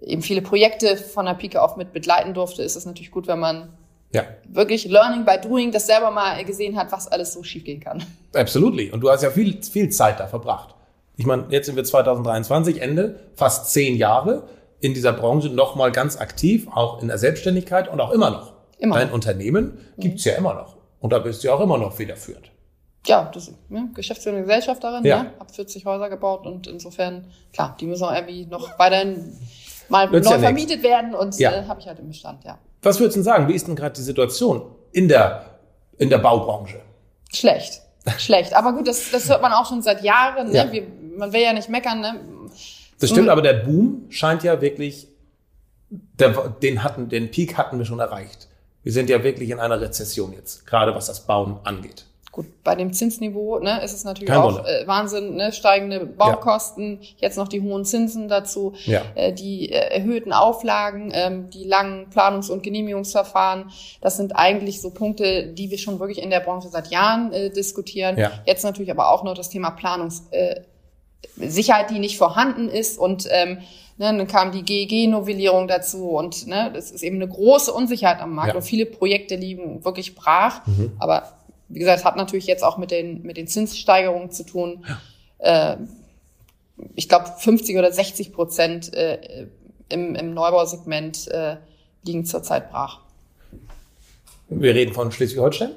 [0.00, 3.40] eben viele Projekte von der Pike auf mit begleiten durfte, ist es natürlich gut, wenn
[3.40, 3.70] man
[4.12, 4.22] ja.
[4.48, 8.04] wirklich Learning by Doing das selber mal gesehen hat, was alles so schiefgehen kann.
[8.34, 8.90] Absolutely.
[8.90, 10.74] Und du hast ja viel, viel Zeit da verbracht.
[11.16, 14.48] Ich meine, jetzt sind wir 2023, Ende, fast zehn Jahre
[14.80, 18.52] in dieser Branche noch mal ganz aktiv, auch in der Selbstständigkeit und auch immer noch.
[18.78, 18.96] Immer.
[18.96, 20.76] Dein Unternehmen gibt's ja immer noch.
[21.00, 22.50] Und da bist du ja auch immer noch federführend.
[23.06, 25.22] Ja, das ne, Geschäftsführende Gesellschafterin, ja.
[25.24, 25.30] ne?
[25.38, 29.36] hab 40 Häuser gebaut und insofern, klar, die müssen auch irgendwie noch weiterhin
[29.88, 31.52] mal Nützt neu ja vermietet werden und ja.
[31.52, 32.58] äh, habe ich halt im Bestand, ja.
[32.82, 33.48] Was würdest du sagen?
[33.48, 34.62] Wie ist denn gerade die Situation
[34.92, 35.44] in der,
[35.96, 36.80] in der Baubranche?
[37.32, 37.82] Schlecht.
[38.18, 38.54] Schlecht.
[38.54, 40.50] Aber gut, das, das hört man auch schon seit Jahren.
[40.50, 40.56] Ne?
[40.56, 40.72] Ja.
[40.72, 40.86] Wir,
[41.16, 42.00] man will ja nicht meckern.
[42.00, 42.20] Ne?
[43.00, 45.08] Das stimmt, aber der Boom scheint ja wirklich,
[45.90, 48.48] der, den hatten, den Peak hatten wir schon erreicht.
[48.82, 52.04] Wir sind ja wirklich in einer Rezession jetzt, gerade was das Bauen angeht.
[52.30, 56.98] Gut, bei dem Zinsniveau ne, ist es natürlich Kein auch äh, Wahnsinn, ne, steigende Baukosten,
[57.00, 57.08] ja.
[57.16, 59.02] jetzt noch die hohen Zinsen dazu, ja.
[59.14, 63.70] äh, die äh, erhöhten Auflagen, ähm, die langen Planungs- und Genehmigungsverfahren.
[64.00, 67.50] Das sind eigentlich so Punkte, die wir schon wirklich in der Branche seit Jahren äh,
[67.50, 68.16] diskutieren.
[68.16, 68.30] Ja.
[68.46, 70.60] Jetzt natürlich aber auch noch das Thema Planungs- äh,
[71.36, 73.58] Sicherheit, die nicht vorhanden ist und ähm,
[73.96, 78.34] ne, dann kam die GEG-Novellierung dazu und ne, das ist eben eine große Unsicherheit am
[78.34, 78.56] Markt ja.
[78.56, 80.66] und viele Projekte liegen wirklich brach.
[80.66, 80.92] Mhm.
[80.98, 81.32] Aber
[81.68, 84.84] wie gesagt, hat natürlich jetzt auch mit den, mit den Zinssteigerungen zu tun.
[85.40, 85.72] Ja.
[85.72, 85.78] Äh,
[86.94, 89.46] ich glaube, 50 oder 60 Prozent äh,
[89.88, 91.56] im, im Neubausegment äh,
[92.04, 93.00] liegen zurzeit brach.
[94.48, 95.72] Wir reden von Schleswig-Holstein?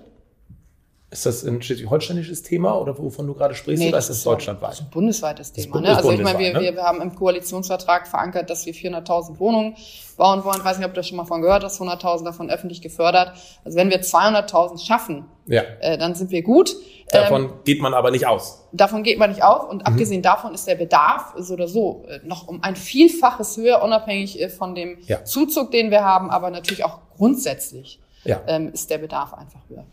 [1.11, 3.83] Ist das ein schleswig-holsteinisches Thema oder wovon du gerade sprichst?
[3.83, 4.69] Nee, oder das ist das deutschlandweit?
[4.69, 5.81] Das ist ein bundesweites Thema.
[5.81, 5.97] Ne?
[5.97, 6.73] Also ich meine, wir, ne?
[6.73, 9.75] wir haben im Koalitionsvertrag verankert, dass wir 400.000 Wohnungen
[10.15, 10.59] bauen wollen.
[10.59, 13.33] Ich weiß nicht, ob du das schon mal von gehört hast, 100.000 davon öffentlich gefördert.
[13.65, 15.63] Also wenn wir 200.000 schaffen, ja.
[15.81, 16.77] äh, dann sind wir gut.
[17.11, 18.65] Davon ähm, geht man aber nicht aus.
[18.71, 19.69] Davon geht man nicht aus.
[19.69, 19.87] Und mhm.
[19.87, 24.39] abgesehen davon ist der Bedarf so oder so äh, noch um ein Vielfaches höher, unabhängig
[24.39, 25.25] äh, von dem ja.
[25.25, 28.39] Zuzug, den wir haben, aber natürlich auch grundsätzlich ja.
[28.47, 29.85] ähm, ist der Bedarf einfach höher.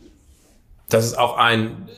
[0.89, 1.89] Das ist auch ein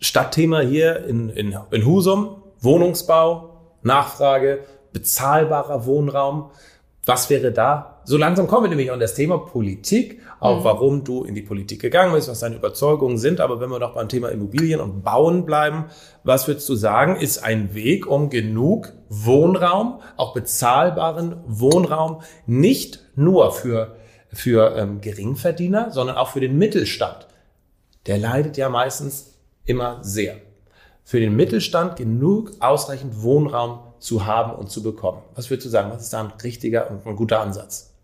[0.00, 2.42] Stadtthema hier in, in, in Husum.
[2.60, 3.50] Wohnungsbau,
[3.82, 4.60] Nachfrage,
[4.92, 6.50] bezahlbarer Wohnraum.
[7.04, 8.00] Was wäre da?
[8.04, 10.64] So langsam kommen wir nämlich an das Thema Politik, auch mhm.
[10.64, 13.40] warum du in die Politik gegangen bist, was deine Überzeugungen sind.
[13.40, 15.86] Aber wenn wir noch beim Thema Immobilien und Bauen bleiben,
[16.22, 23.52] was würdest du sagen, ist ein Weg, um genug Wohnraum, auch bezahlbaren Wohnraum, nicht nur
[23.52, 23.96] für,
[24.32, 27.26] für ähm, Geringverdiener, sondern auch für den Mittelstand
[28.06, 30.36] der leidet ja meistens immer sehr.
[31.04, 35.22] Für den Mittelstand genug ausreichend Wohnraum zu haben und zu bekommen.
[35.34, 35.90] Was würdest du sagen?
[35.90, 37.94] Was ist da ein richtiger und ein guter Ansatz?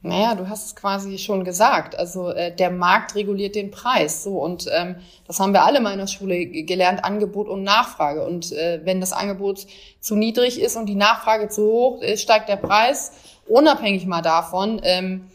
[0.00, 1.98] Naja, du hast es quasi schon gesagt.
[1.98, 4.22] Also äh, der Markt reguliert den Preis.
[4.22, 8.24] So und ähm, das haben wir alle in der Schule gelernt: Angebot und Nachfrage.
[8.24, 9.66] Und äh, wenn das Angebot
[10.00, 13.10] zu niedrig ist und die Nachfrage zu hoch, ist, steigt der Preis.
[13.48, 14.80] Unabhängig mal davon.
[14.84, 15.26] Ähm,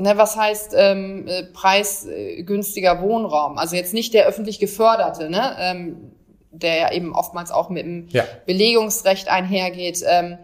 [0.00, 3.58] Ne, was heißt ähm, äh, preisgünstiger Wohnraum?
[3.58, 6.12] Also jetzt nicht der öffentlich geförderte, ne, ähm,
[6.50, 8.24] der ja eben oftmals auch mit dem ja.
[8.46, 10.02] Belegungsrecht einhergeht.
[10.06, 10.38] Ähm,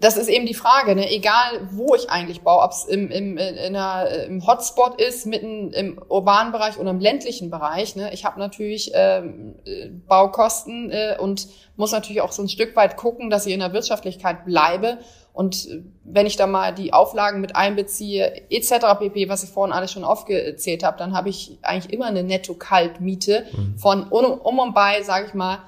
[0.00, 1.10] das ist eben die Frage, ne?
[1.10, 5.72] egal wo ich eigentlich baue, ob es im, im, in einer, im Hotspot ist, mitten
[5.72, 7.96] im urbanen Bereich oder im ländlichen Bereich.
[7.96, 8.12] Ne?
[8.12, 12.96] Ich habe natürlich ähm, äh, Baukosten äh, und muss natürlich auch so ein Stück weit
[12.96, 14.98] gucken, dass ich in der Wirtschaftlichkeit bleibe
[15.32, 15.68] und
[16.04, 18.98] wenn ich da mal die Auflagen mit einbeziehe, etc.
[18.98, 23.46] pp., was ich vorhin alles schon aufgezählt habe, dann habe ich eigentlich immer eine Netto-Kaltmiete
[23.52, 23.78] mhm.
[23.78, 25.58] von um, um und bei, sage ich mal,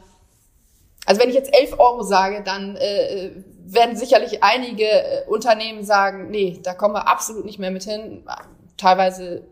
[1.06, 3.30] also wenn ich jetzt 11 Euro sage, dann äh,
[3.64, 8.24] werden sicherlich einige äh, Unternehmen sagen, nee, da kommen wir absolut nicht mehr mit hin.
[8.76, 9.42] Teilweise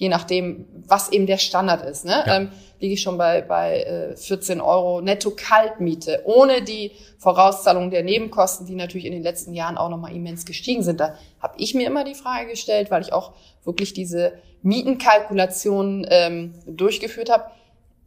[0.00, 2.06] je nachdem, was eben der Standard ist.
[2.06, 2.24] Ne?
[2.26, 2.36] Ja.
[2.36, 2.48] Ähm,
[2.80, 8.66] liege ich schon bei, bei äh, 14 Euro netto Kaltmiete, ohne die Vorauszahlung der Nebenkosten,
[8.66, 11.00] die natürlich in den letzten Jahren auch nochmal immens gestiegen sind.
[11.00, 16.54] Da habe ich mir immer die Frage gestellt, weil ich auch wirklich diese Mietenkalkulation ähm,
[16.66, 17.50] durchgeführt habe,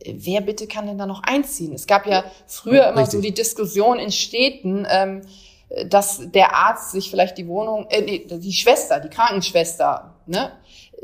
[0.06, 1.74] wer bitte kann denn da noch einziehen?
[1.74, 3.12] Es gab ja früher immer Richtig.
[3.12, 5.22] so die Diskussion in Städten, ähm,
[5.88, 10.52] dass der Arzt sich vielleicht die Wohnung, äh, nee, die Schwester, die Krankenschwester, ne,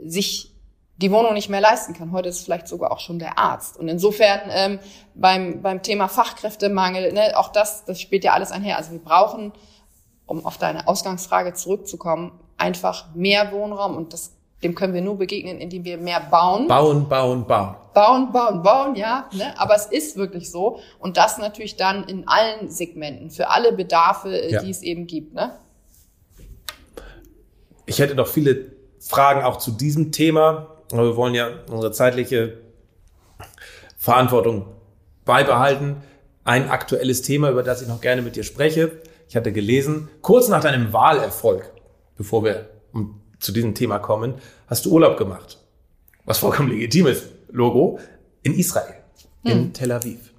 [0.03, 0.53] sich
[0.97, 2.11] die Wohnung nicht mehr leisten kann.
[2.11, 3.77] Heute ist vielleicht sogar auch schon der Arzt.
[3.77, 4.79] Und insofern ähm,
[5.15, 8.77] beim, beim Thema Fachkräftemangel, ne, auch das, das spielt ja alles einher.
[8.77, 9.53] Also wir brauchen,
[10.25, 15.59] um auf deine Ausgangsfrage zurückzukommen, einfach mehr Wohnraum und das, dem können wir nur begegnen,
[15.59, 16.67] indem wir mehr bauen.
[16.67, 17.75] Bauen, bauen, bauen.
[17.93, 19.29] Bauen, bauen, bauen, ja.
[19.33, 19.53] Ne?
[19.57, 20.79] Aber es ist wirklich so.
[20.99, 24.61] Und das natürlich dann in allen Segmenten, für alle Bedarfe, äh, ja.
[24.61, 25.33] die es eben gibt.
[25.33, 25.57] Ne?
[27.85, 30.75] Ich hätte noch viele Fragen auch zu diesem Thema.
[30.91, 32.57] Aber wir wollen ja unsere zeitliche
[33.97, 34.65] Verantwortung
[35.23, 35.97] beibehalten.
[36.43, 38.91] Ein aktuelles Thema, über das ich noch gerne mit dir spreche.
[39.29, 41.71] Ich hatte gelesen, kurz nach deinem Wahlerfolg,
[42.17, 42.69] bevor wir
[43.39, 44.35] zu diesem Thema kommen,
[44.67, 45.57] hast du Urlaub gemacht.
[46.25, 47.25] Was vollkommen legitim ist.
[47.51, 47.99] Logo.
[48.43, 48.95] In Israel.
[49.43, 49.73] In hm.
[49.73, 50.33] Tel Aviv.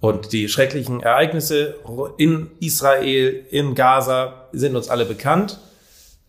[0.00, 1.76] Und die schrecklichen Ereignisse
[2.18, 5.60] in Israel, in Gaza sind uns alle bekannt.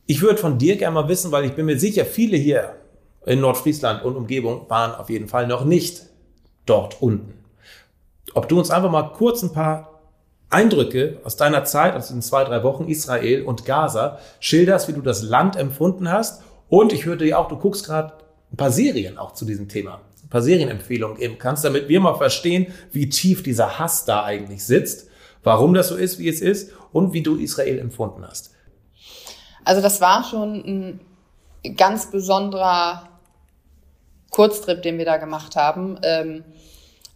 [0.05, 2.75] Ich würde von dir gerne mal wissen, weil ich bin mir sicher, viele hier
[3.25, 6.03] in Nordfriesland und Umgebung waren auf jeden Fall noch nicht
[6.65, 7.33] dort unten.
[8.33, 9.92] Ob du uns einfach mal kurz ein paar
[10.53, 15.01] Eindrücke aus deiner Zeit, aus den zwei, drei Wochen Israel und Gaza, schilderst, wie du
[15.01, 16.43] das Land empfunden hast.
[16.69, 18.13] Und ich hörte ja auch, du guckst gerade
[18.51, 22.15] ein paar Serien auch zu diesem Thema, ein paar Serienempfehlungen eben kannst, damit wir mal
[22.15, 25.09] verstehen, wie tief dieser Hass da eigentlich sitzt,
[25.43, 28.51] warum das so ist, wie es ist und wie du Israel empfunden hast.
[29.65, 30.99] Also das war schon
[31.63, 33.09] ein ganz besonderer
[34.29, 35.99] Kurztrip, den wir da gemacht haben.
[36.03, 36.43] Ähm,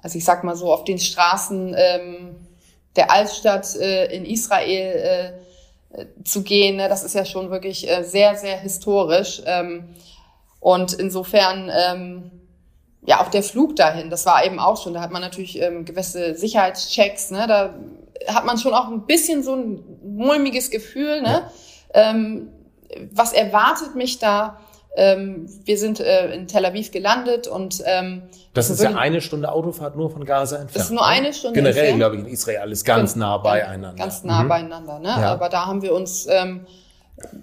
[0.02, 2.36] also ich sag mal so, auf den Straßen ähm,
[2.97, 5.33] der Altstadt äh, in Israel
[5.93, 9.41] äh, zu gehen, ne, das ist ja schon wirklich äh, sehr, sehr historisch.
[9.45, 9.95] Ähm,
[10.60, 12.31] und insofern, ähm,
[13.05, 15.86] ja, auch der Flug dahin, das war eben auch schon, da hat man natürlich ähm,
[15.86, 17.73] gewisse Sicherheitschecks, ne, da
[18.27, 21.49] hat man schon auch ein bisschen so ein mulmiges Gefühl, ne?
[21.93, 22.12] Ja.
[22.12, 22.49] Ähm,
[23.12, 24.60] was erwartet mich da?
[24.99, 28.23] Ähm, wir sind äh, in Tel Aviv gelandet und ähm,
[28.55, 30.75] das ist ja eine Stunde Autofahrt nur von Gaza entfernt.
[30.75, 33.93] Das ist nur eine Stunde Generell, glaube ich, in Israel ist ganz nah beieinander.
[33.93, 34.47] Ganz nah mhm.
[34.47, 35.10] beieinander, ne?
[35.10, 35.33] Ja.
[35.33, 36.65] Aber da haben wir uns, ähm,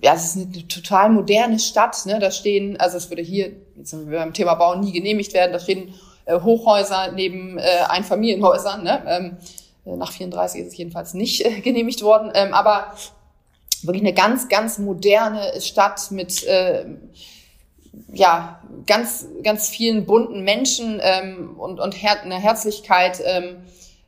[0.03, 2.19] ja, es ist eine total moderne Stadt, ne?
[2.19, 5.53] Da stehen, also es würde hier, jetzt sind wir beim Thema Bauen nie genehmigt werden,
[5.53, 9.01] da stehen äh, Hochhäuser neben äh, Einfamilienhäusern, ne?
[9.07, 9.37] Ähm,
[9.87, 12.95] äh, nach 34 ist es jedenfalls nicht äh, genehmigt worden, ähm, aber
[13.83, 16.87] wirklich eine ganz, ganz moderne Stadt mit äh,
[18.13, 23.57] ja, ganz, ganz vielen bunten Menschen ähm, und, und her eine Herzlichkeit ähm,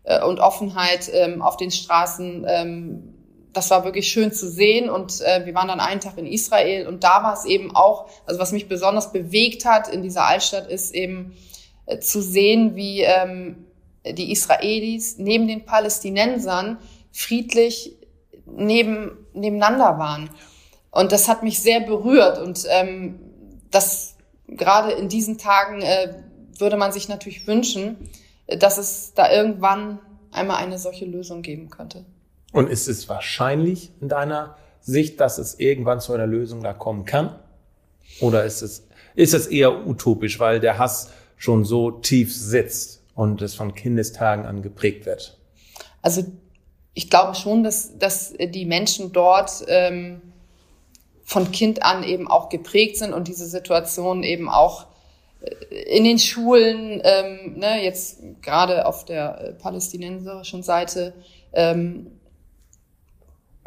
[0.05, 2.47] äh, und Offenheit ähm, auf den Straßen.
[2.49, 3.15] Ähm,
[3.53, 6.87] das war wirklich schön zu sehen und äh, wir waren dann einen Tag in Israel
[6.87, 10.69] und da war es eben auch, also was mich besonders bewegt hat in dieser Altstadt
[10.69, 11.35] ist eben
[11.87, 13.65] äh, zu sehen, wie ähm,
[14.07, 16.79] die Israelis neben den Palästinensern
[17.13, 17.97] friedlich
[18.45, 20.31] neben, nebeneinander waren.
[20.91, 23.26] Und das hat mich sehr berührt und ähm,
[23.71, 24.17] das
[24.49, 26.15] gerade in diesen Tagen äh,
[26.59, 27.97] würde man sich natürlich wünschen,
[28.47, 29.99] dass es da irgendwann
[30.31, 32.05] einmal eine solche Lösung geben könnte.
[32.53, 37.05] Und ist es wahrscheinlich in deiner Sicht, dass es irgendwann zu einer Lösung da kommen
[37.05, 37.39] kann?
[38.21, 43.43] Oder ist es, ist es eher utopisch, weil der Hass schon so tief sitzt und
[43.43, 45.37] es von Kindestagen an geprägt wird?
[46.03, 46.25] Also
[46.95, 50.23] ich glaube schon, dass, dass die Menschen dort ähm,
[51.27, 54.87] von Kind an eben auch geprägt sind und diese Situation eben auch
[55.41, 61.15] äh, in den Schulen, ähm, ne, jetzt gerade auf der äh, palästinenserischen Seite,
[61.53, 62.13] ähm,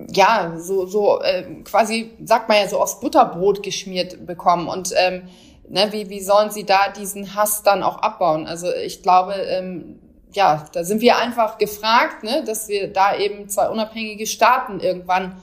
[0.07, 4.69] ja, so, so äh, quasi, sagt man ja so, aufs Butterbrot geschmiert bekommen.
[4.69, 5.23] Und ähm,
[5.67, 8.47] ne, wie, wie sollen sie da diesen Hass dann auch abbauen?
[8.47, 9.99] Also ich glaube, ähm,
[10.31, 15.35] ja, da sind wir einfach gefragt, ne, dass wir da eben zwei unabhängige Staaten irgendwann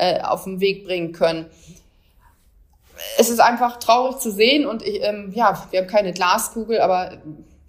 [0.00, 1.46] äh, auf den Weg bringen können.
[3.18, 7.18] Es ist einfach traurig zu sehen und ich, ähm, ja, wir haben keine Glaskugel, aber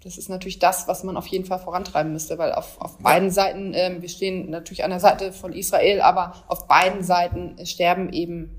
[0.02, 3.30] das ist natürlich das, was man auf jeden Fall vorantreiben müsste, weil auf, auf beiden
[3.30, 8.12] Seiten, ähm, wir stehen natürlich an der Seite von Israel, aber auf beiden Seiten sterben
[8.12, 8.50] eben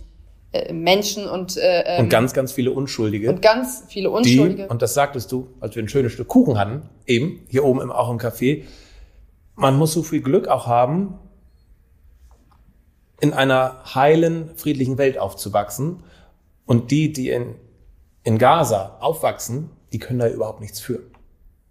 [0.52, 4.70] äh, Menschen und äh, ähm, und ganz ganz viele Unschuldige und ganz viele Unschuldige die,
[4.70, 7.92] und das sagtest du, als wir ein schönes Stück Kuchen hatten, eben hier oben im,
[7.92, 8.64] auch im Café.
[9.56, 11.20] Man muss so viel Glück auch haben,
[13.24, 16.04] in einer heilen, friedlichen Welt aufzuwachsen.
[16.66, 17.56] Und die, die in,
[18.26, 21.00] in Gaza aufwachsen, die können da überhaupt nichts für.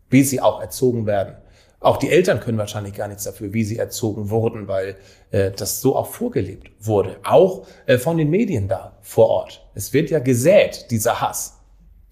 [0.09, 1.37] Wie sie auch erzogen werden.
[1.79, 4.97] Auch die Eltern können wahrscheinlich gar nichts dafür, wie sie erzogen wurden, weil
[5.31, 7.19] äh, das so auch vorgelebt wurde.
[7.23, 9.69] Auch äh, von den Medien da vor Ort.
[9.75, 11.59] Es wird ja gesät, dieser Hass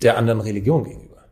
[0.03, 1.25] der anderen Religion gegenüber.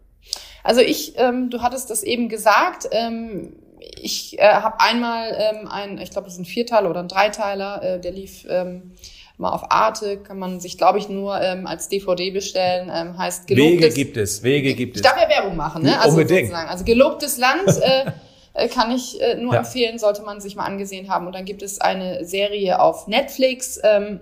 [0.65, 5.99] Also ich, ähm, du hattest das eben gesagt, ähm, ich äh, habe einmal ähm, ein,
[5.99, 8.93] ich glaube, das ist ein Vierteiler oder ein Dreiteiler, äh, der lief ähm,
[9.37, 12.91] mal auf Arte, kann man sich, glaube ich, nur ähm, als DVD bestellen.
[12.93, 15.03] Ähm, heißt gelobtes, Wege gibt es, Wege gibt es.
[15.03, 15.99] Ich darf ja Werbung machen, ne?
[16.01, 16.49] Also Unbedingt.
[16.49, 16.69] sozusagen.
[16.69, 18.11] Also gelobtes Land äh,
[18.55, 19.61] äh, kann ich äh, nur ja.
[19.61, 21.27] empfehlen, sollte man sich mal angesehen haben.
[21.27, 23.81] Und dann gibt es eine Serie auf Netflix.
[23.85, 24.21] Ähm,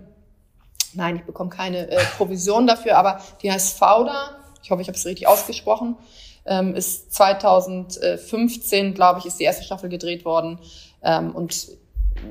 [0.92, 4.36] nein, ich bekomme keine äh, Provision dafür, aber die heißt Fauda.
[4.62, 5.96] Ich hoffe, ich habe es richtig ausgesprochen
[6.46, 10.58] ähm, ist 2015, glaube ich, ist die erste Staffel gedreht worden.
[11.02, 11.68] Ähm, und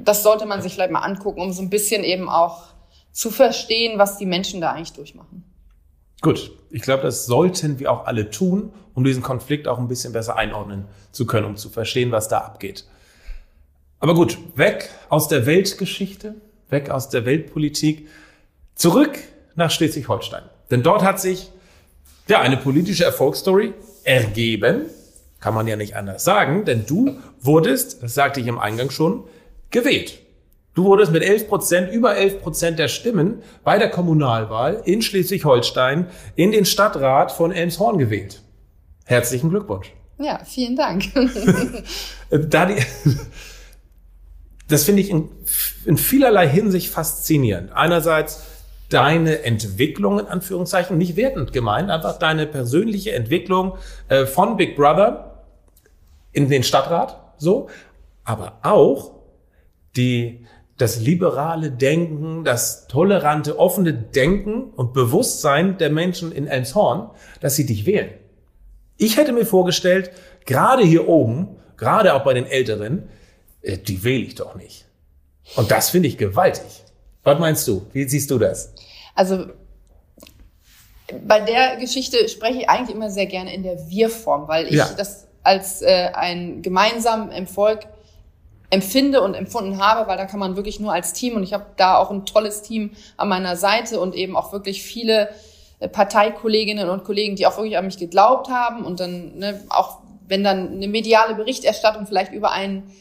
[0.03, 2.63] das sollte man sich vielleicht mal angucken, um so ein bisschen eben auch
[3.11, 5.43] zu verstehen, was die Menschen da eigentlich durchmachen.
[6.21, 10.13] Gut, ich glaube, das sollten wir auch alle tun, um diesen Konflikt auch ein bisschen
[10.13, 12.85] besser einordnen zu können, um zu verstehen, was da abgeht.
[13.99, 16.35] Aber gut, weg aus der Weltgeschichte,
[16.69, 18.07] weg aus der Weltpolitik,
[18.75, 19.19] zurück
[19.55, 20.43] nach Schleswig-Holstein.
[20.71, 21.51] Denn dort hat sich
[22.27, 23.73] ja eine politische Erfolgsstory
[24.05, 24.83] ergeben.
[25.39, 29.25] Kann man ja nicht anders sagen, denn du wurdest, das sagte ich im Eingang schon,
[29.69, 30.19] gewählt.
[30.73, 36.07] Du wurdest mit 11 Prozent, über 11 Prozent der Stimmen bei der Kommunalwahl in Schleswig-Holstein
[36.35, 38.41] in den Stadtrat von Elmshorn gewählt.
[39.05, 39.93] Herzlichen Glückwunsch.
[40.17, 41.05] Ja, vielen Dank.
[42.29, 42.83] da die,
[44.67, 45.29] das finde ich in,
[45.85, 47.71] in vielerlei Hinsicht faszinierend.
[47.73, 48.43] Einerseits
[48.89, 53.77] deine Entwicklung in Anführungszeichen, nicht wertend gemeint, einfach deine persönliche Entwicklung
[54.09, 55.43] äh, von Big Brother
[56.31, 57.69] in den Stadtrat, so,
[58.23, 59.15] aber auch
[59.95, 60.45] die,
[60.77, 67.65] das liberale Denken, das tolerante, offene Denken und Bewusstsein der Menschen in Elmshorn, dass sie
[67.65, 68.11] dich wählen.
[68.97, 70.11] Ich hätte mir vorgestellt,
[70.45, 73.09] gerade hier oben, gerade auch bei den Älteren,
[73.61, 74.85] äh, die wähle ich doch nicht.
[75.55, 76.84] Und das finde ich gewaltig.
[77.25, 77.85] Was meinst du?
[77.91, 78.71] Wie siehst du das?
[79.15, 79.47] Also
[81.27, 84.89] bei der Geschichte spreche ich eigentlich immer sehr gerne in der Wir-Form, weil ich ja.
[84.95, 87.87] das als äh, ein gemeinsamen Erfolg
[88.69, 91.65] empfinde und empfunden habe, weil da kann man wirklich nur als Team und ich habe
[91.77, 95.29] da auch ein tolles Team an meiner Seite und eben auch wirklich viele
[95.79, 99.99] äh, Parteikolleginnen und Kollegen, die auch wirklich an mich geglaubt haben und dann ne, auch
[100.27, 102.91] wenn dann eine mediale Berichterstattung vielleicht über einen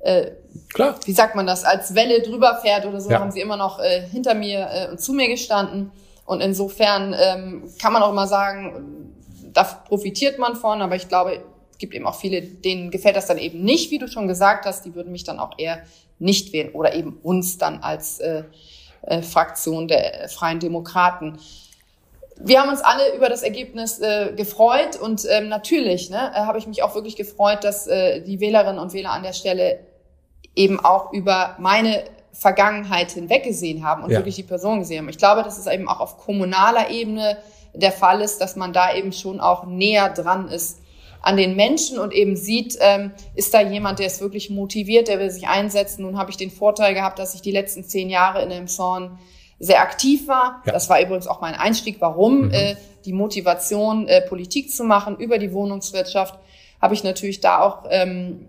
[0.00, 0.30] äh,
[0.72, 0.96] Klar.
[1.04, 3.20] wie sagt man das, als Welle drüber fährt oder so, ja.
[3.20, 5.90] haben sie immer noch äh, hinter mir äh, und zu mir gestanden.
[6.24, 9.14] Und insofern ähm, kann man auch immer sagen,
[9.52, 11.40] da profitiert man von, aber ich glaube,
[11.72, 14.66] es gibt eben auch viele, denen gefällt das dann eben nicht, wie du schon gesagt
[14.66, 15.82] hast, die würden mich dann auch eher
[16.18, 18.44] nicht wählen oder eben uns dann als äh,
[19.02, 21.38] äh, Fraktion der Freien Demokraten
[22.40, 26.58] wir haben uns alle über das Ergebnis äh, gefreut und ähm, natürlich ne, äh, habe
[26.58, 29.80] ich mich auch wirklich gefreut, dass äh, die Wählerinnen und Wähler an der Stelle
[30.58, 34.18] eben auch über meine Vergangenheit hinweggesehen haben und ja.
[34.18, 35.08] wirklich die Person gesehen haben.
[35.08, 37.38] Ich glaube, dass es eben auch auf kommunaler Ebene
[37.74, 40.80] der Fall ist, dass man da eben schon auch näher dran ist
[41.20, 45.18] an den Menschen und eben sieht, ähm, ist da jemand, der ist wirklich motiviert, der
[45.18, 46.02] will sich einsetzen.
[46.02, 49.18] Nun habe ich den Vorteil gehabt, dass ich die letzten zehn Jahre in Emshorn
[49.58, 50.62] sehr aktiv war.
[50.64, 50.72] Ja.
[50.72, 52.50] Das war übrigens auch mein Einstieg, warum mhm.
[52.52, 56.38] äh, die Motivation, äh, Politik zu machen über die Wohnungswirtschaft,
[56.80, 58.48] habe ich natürlich da auch ähm,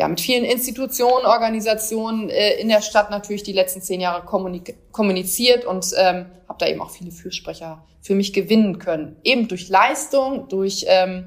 [0.00, 5.66] ja, mit vielen Institutionen, Organisationen äh, in der Stadt natürlich die letzten zehn Jahre kommuniziert
[5.66, 9.16] und ähm, habe da eben auch viele Fürsprecher für mich gewinnen können.
[9.24, 11.26] Eben durch Leistung, durch ähm,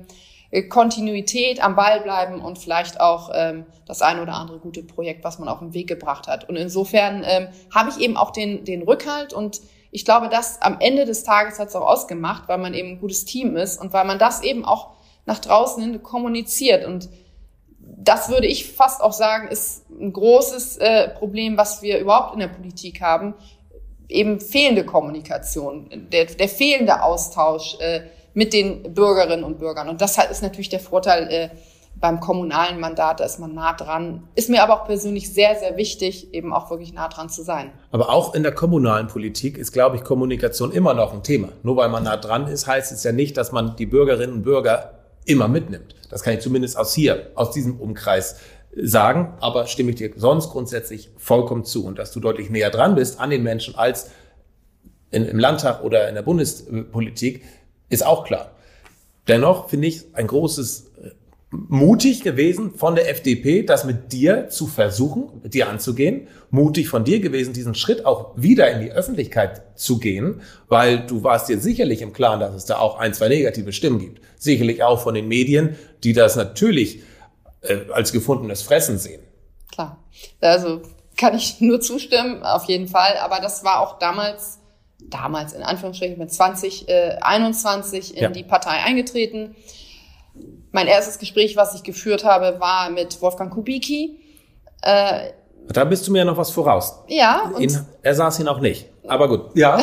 [0.69, 5.37] Kontinuität am Ball bleiben und vielleicht auch ähm, das eine oder andere gute Projekt, was
[5.37, 6.49] man auf den Weg gebracht hat.
[6.49, 10.77] Und insofern ähm, habe ich eben auch den, den Rückhalt und ich glaube, das am
[10.79, 13.93] Ende des Tages hat es auch ausgemacht, weil man eben ein gutes Team ist und
[13.93, 14.93] weil man das eben auch
[15.27, 16.85] nach draußen hin kommuniziert.
[16.85, 17.09] Und
[17.85, 22.39] das würde ich fast auch sagen, ist ein großes äh, Problem, was wir überhaupt in
[22.39, 23.33] der Politik haben.
[24.09, 27.77] Eben fehlende Kommunikation, der, der fehlende Austausch.
[27.79, 28.01] Äh,
[28.33, 29.89] mit den Bürgerinnen und Bürgern.
[29.89, 31.49] Und das ist natürlich der Vorteil äh,
[31.95, 34.27] beim kommunalen Mandat, da ist man nah dran.
[34.35, 37.71] Ist mir aber auch persönlich sehr, sehr wichtig, eben auch wirklich nah dran zu sein.
[37.91, 41.49] Aber auch in der kommunalen Politik ist, glaube ich, Kommunikation immer noch ein Thema.
[41.61, 44.41] Nur weil man nah dran ist, heißt es ja nicht, dass man die Bürgerinnen und
[44.41, 44.91] Bürger
[45.25, 45.95] immer mitnimmt.
[46.09, 48.37] Das kann ich zumindest aus hier, aus diesem Umkreis
[48.75, 49.33] sagen.
[49.39, 51.85] Aber stimme ich dir sonst grundsätzlich vollkommen zu.
[51.85, 54.11] Und dass du deutlich näher dran bist an den Menschen als
[55.11, 57.43] in, im Landtag oder in der Bundespolitik,
[57.89, 58.51] ist auch klar.
[59.27, 61.11] Dennoch finde ich ein großes äh,
[61.53, 66.27] mutig gewesen von der FDP, das mit dir zu versuchen, mit dir anzugehen.
[66.49, 71.23] Mutig von dir gewesen, diesen Schritt auch wieder in die Öffentlichkeit zu gehen, weil du
[71.23, 74.21] warst dir sicherlich im Klaren, dass es da auch ein, zwei negative Stimmen gibt.
[74.37, 77.01] Sicherlich auch von den Medien, die das natürlich
[77.61, 79.21] äh, als gefundenes Fressen sehen.
[79.71, 80.03] Klar.
[80.41, 80.81] Also
[81.17, 83.17] kann ich nur zustimmen, auf jeden Fall.
[83.17, 84.59] Aber das war auch damals
[85.09, 88.29] damals in Anführungsstrichen mit 20, äh, 21 in ja.
[88.29, 89.55] die Partei eingetreten.
[90.73, 94.19] Mein erstes Gespräch, was ich geführt habe, war mit Wolfgang Kubicki.
[94.81, 95.29] Äh,
[95.67, 97.03] da bist du mir ja noch was voraus.
[97.07, 97.51] Ja.
[97.55, 98.89] Und er saß hier noch nicht.
[99.07, 99.55] Aber gut.
[99.55, 99.79] Ja.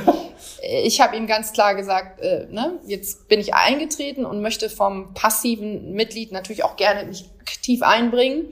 [0.84, 5.14] ich habe ihm ganz klar gesagt, äh, ne, jetzt bin ich eingetreten und möchte vom
[5.14, 8.44] passiven Mitglied natürlich auch gerne mich aktiv einbringen.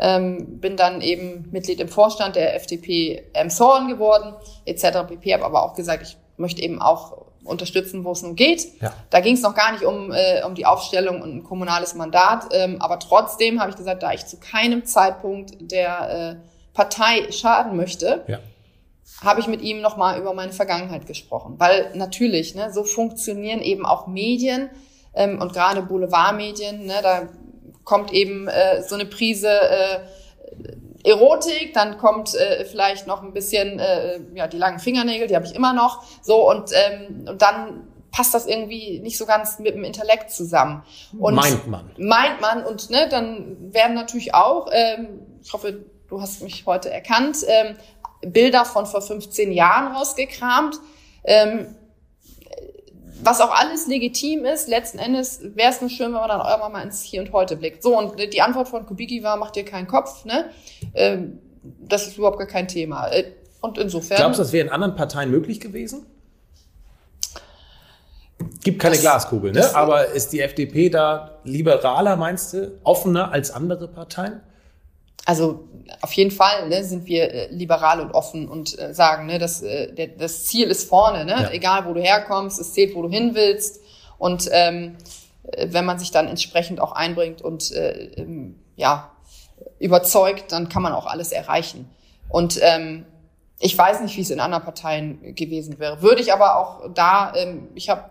[0.00, 4.34] Ähm, bin dann eben Mitglied im Vorstand der FDP Emshorn geworden,
[4.64, 5.06] etc.
[5.06, 5.32] pp.
[5.32, 8.80] Habe aber auch gesagt, ich möchte eben auch unterstützen, wo es nun geht.
[8.80, 8.92] Ja.
[9.10, 12.46] Da ging es noch gar nicht um, äh, um die Aufstellung und ein kommunales Mandat.
[12.52, 17.76] Ähm, aber trotzdem habe ich gesagt, da ich zu keinem Zeitpunkt der äh, Partei schaden
[17.76, 18.38] möchte, ja.
[19.22, 21.54] habe ich mit ihm nochmal über meine Vergangenheit gesprochen.
[21.58, 24.70] Weil natürlich, ne, so funktionieren eben auch Medien
[25.14, 26.86] ähm, und gerade Boulevardmedien.
[26.86, 27.28] Ne, da
[27.84, 30.00] kommt eben äh, so eine Prise äh,
[31.04, 35.46] Erotik, dann kommt äh, vielleicht noch ein bisschen äh, ja die langen Fingernägel, die habe
[35.46, 39.74] ich immer noch, so und ähm, und dann passt das irgendwie nicht so ganz mit
[39.74, 40.82] dem Intellekt zusammen.
[41.18, 41.90] Und meint man.
[41.98, 46.90] Meint man und ne, dann werden natürlich auch, ähm, ich hoffe, du hast mich heute
[46.90, 47.76] erkannt, ähm,
[48.22, 50.76] Bilder von vor 15 Jahren rausgekramt.
[51.22, 51.74] Ähm,
[53.22, 56.72] was auch alles legitim ist, letzten Endes wäre es nur schön, wenn man dann irgendwann
[56.72, 57.82] mal ins Hier und Heute blickt.
[57.82, 60.50] So, und die Antwort von Kubicki war, mach dir keinen Kopf, ne?
[60.94, 63.08] Ähm, das ist überhaupt gar kein Thema.
[63.08, 64.18] Äh, und insofern.
[64.18, 66.06] Glaubst du, das wäre in anderen Parteien möglich gewesen?
[68.62, 69.74] Gibt keine das, Glaskugel, ne?
[69.74, 74.40] Aber ist die FDP da liberaler, meinst du, offener als andere Parteien?
[75.28, 75.68] Also
[76.00, 79.60] auf jeden Fall ne, sind wir äh, liberal und offen und äh, sagen, ne, dass,
[79.60, 81.32] äh, der, das Ziel ist vorne, ne?
[81.32, 81.50] Ja.
[81.50, 83.82] egal wo du herkommst, es zählt, wo du hin willst.
[84.16, 84.96] Und ähm,
[85.42, 89.10] äh, wenn man sich dann entsprechend auch einbringt und äh, ähm, ja
[89.78, 91.90] überzeugt, dann kann man auch alles erreichen.
[92.30, 93.04] Und ähm,
[93.60, 96.00] ich weiß nicht, wie es in anderen Parteien gewesen wäre.
[96.00, 98.04] Würde ich aber auch da, ähm, ich habe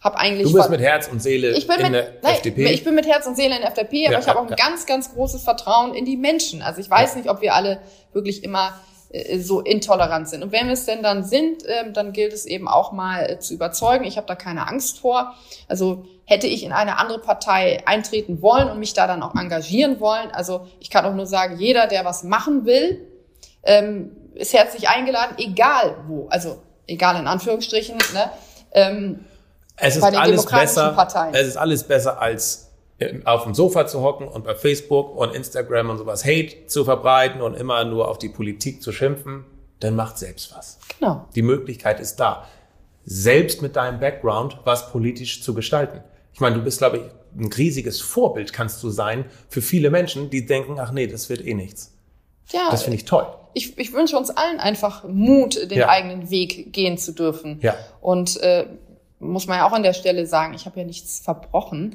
[0.00, 0.50] hab eigentlich.
[0.50, 2.66] Du bist mit Herz und Seele ich bin in mit, der nein, FDP.
[2.72, 4.50] Ich bin mit Herz und Seele in der FDP, aber ja, ich habe auch ein
[4.50, 4.56] ja.
[4.56, 6.62] ganz, ganz großes Vertrauen in die Menschen.
[6.62, 7.18] Also ich weiß ja.
[7.18, 7.80] nicht, ob wir alle
[8.12, 8.72] wirklich immer
[9.10, 10.42] äh, so intolerant sind.
[10.42, 13.38] Und wenn wir es denn dann sind, äh, dann gilt es eben auch mal äh,
[13.40, 14.04] zu überzeugen.
[14.04, 15.34] Ich habe da keine Angst vor.
[15.68, 20.00] Also hätte ich in eine andere Partei eintreten wollen und mich da dann auch engagieren
[20.00, 20.30] wollen.
[20.30, 23.06] Also ich kann auch nur sagen, jeder, der was machen will,
[23.64, 26.28] ähm, ist herzlich eingeladen, egal wo.
[26.30, 27.98] Also egal in Anführungsstrichen.
[28.14, 28.30] Ne?
[28.72, 29.24] Ähm,
[29.80, 30.92] es ist alles besser.
[30.92, 31.34] Parteien.
[31.34, 32.70] Es ist alles besser als
[33.24, 37.40] auf dem Sofa zu hocken und bei Facebook und Instagram und sowas Hate zu verbreiten
[37.40, 39.44] und immer nur auf die Politik zu schimpfen,
[39.80, 40.78] dann macht selbst was.
[40.98, 41.26] Genau.
[41.34, 42.46] Die Möglichkeit ist da,
[43.04, 46.00] selbst mit deinem Background was politisch zu gestalten.
[46.34, 47.02] Ich meine, du bist, glaube ich,
[47.38, 51.44] ein riesiges Vorbild kannst du sein für viele Menschen, die denken, ach nee, das wird
[51.44, 51.96] eh nichts.
[52.52, 52.68] Ja.
[52.70, 53.26] Das finde ich toll.
[53.54, 55.88] Ich, ich wünsche uns allen einfach Mut, den ja.
[55.88, 57.58] eigenen Weg gehen zu dürfen.
[57.62, 57.74] Ja.
[58.00, 58.66] Und äh,
[59.20, 61.94] muss man ja auch an der Stelle sagen, ich habe ja nichts verbrochen.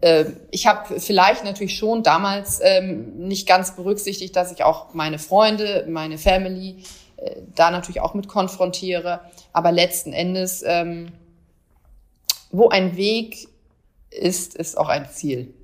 [0.00, 5.18] Äh, ich habe vielleicht natürlich schon damals ähm, nicht ganz berücksichtigt, dass ich auch meine
[5.18, 6.84] Freunde, meine Family
[7.16, 9.20] äh, da natürlich auch mit konfrontiere.
[9.52, 11.08] Aber letzten Endes, ähm,
[12.52, 13.48] wo ein Weg
[14.10, 15.54] ist, ist auch ein Ziel.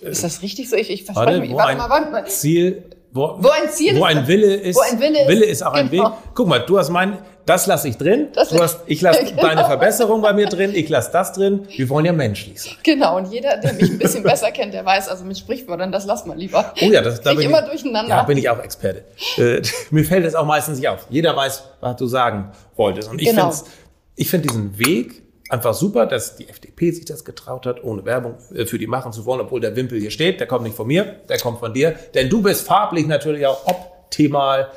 [0.00, 0.76] Ist das richtig so?
[0.76, 1.54] Ich, ich verspreche mich.
[1.54, 2.26] Warte mal, warte mal.
[2.26, 5.62] Ziel wo, wo, ein Ziel wo ein Wille ist, wo ein Wille ist, Wille ist
[5.62, 5.84] auch genau.
[5.84, 6.02] ein Weg.
[6.34, 7.18] Guck mal, du hast mein,
[7.48, 8.28] das lasse ich drin.
[8.34, 9.42] Das du hast, ich lasse genau.
[9.42, 10.72] deine Verbesserung bei mir drin.
[10.74, 11.66] Ich lasse das drin.
[11.68, 12.74] Wir wollen ja menschlich sein.
[12.82, 13.16] Genau.
[13.16, 16.26] Und jeder, der mich ein bisschen besser kennt, der weiß, also mit Sprichwörtern, das lass
[16.26, 16.74] mal lieber.
[16.82, 18.16] Oh ja, das da bin ich immer durcheinander.
[18.16, 19.04] Ja, bin ich auch Experte.
[19.38, 21.06] Äh, mir fällt es auch meistens nicht auf.
[21.08, 23.10] Jeder weiß, was du sagen wolltest.
[23.10, 23.50] Und ich genau.
[23.50, 23.70] finde,
[24.16, 28.34] ich finde diesen Weg einfach super, dass die FDP sich das getraut hat, ohne Werbung
[28.54, 30.40] äh, für die machen zu wollen, obwohl der Wimpel hier steht.
[30.40, 31.94] Der kommt nicht von mir, der kommt von dir.
[32.14, 34.70] Denn du bist farblich natürlich auch optimal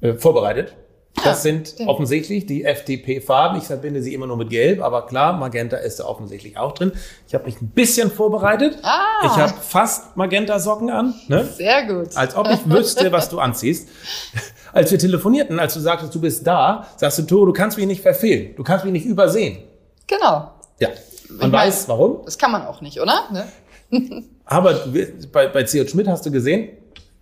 [0.00, 0.74] äh, vorbereitet.
[1.22, 1.88] Das sind stimmt.
[1.88, 3.58] offensichtlich die FDP-Farben.
[3.58, 6.92] Ich verbinde sie immer nur mit Gelb, aber klar, Magenta ist da offensichtlich auch drin.
[7.26, 8.78] Ich habe mich ein bisschen vorbereitet.
[8.82, 9.24] Ah.
[9.24, 11.14] Ich habe fast Magenta-Socken an.
[11.28, 11.44] Ne?
[11.44, 12.16] Sehr gut.
[12.16, 13.88] Als ob ich wüsste, was du anziehst.
[14.72, 17.88] Als wir telefonierten, als du sagtest, du bist da, sagst du, Tore, du kannst mich
[17.88, 18.54] nicht verfehlen.
[18.54, 19.64] Du kannst mich nicht übersehen.
[20.06, 20.52] Genau.
[20.78, 20.90] Ja.
[21.28, 22.20] Man weiß, warum.
[22.24, 23.24] Das kann man auch nicht, oder?
[23.32, 23.48] Ne?
[24.44, 24.86] Aber
[25.32, 25.90] bei, bei C.J.
[25.90, 26.68] Schmidt hast du gesehen,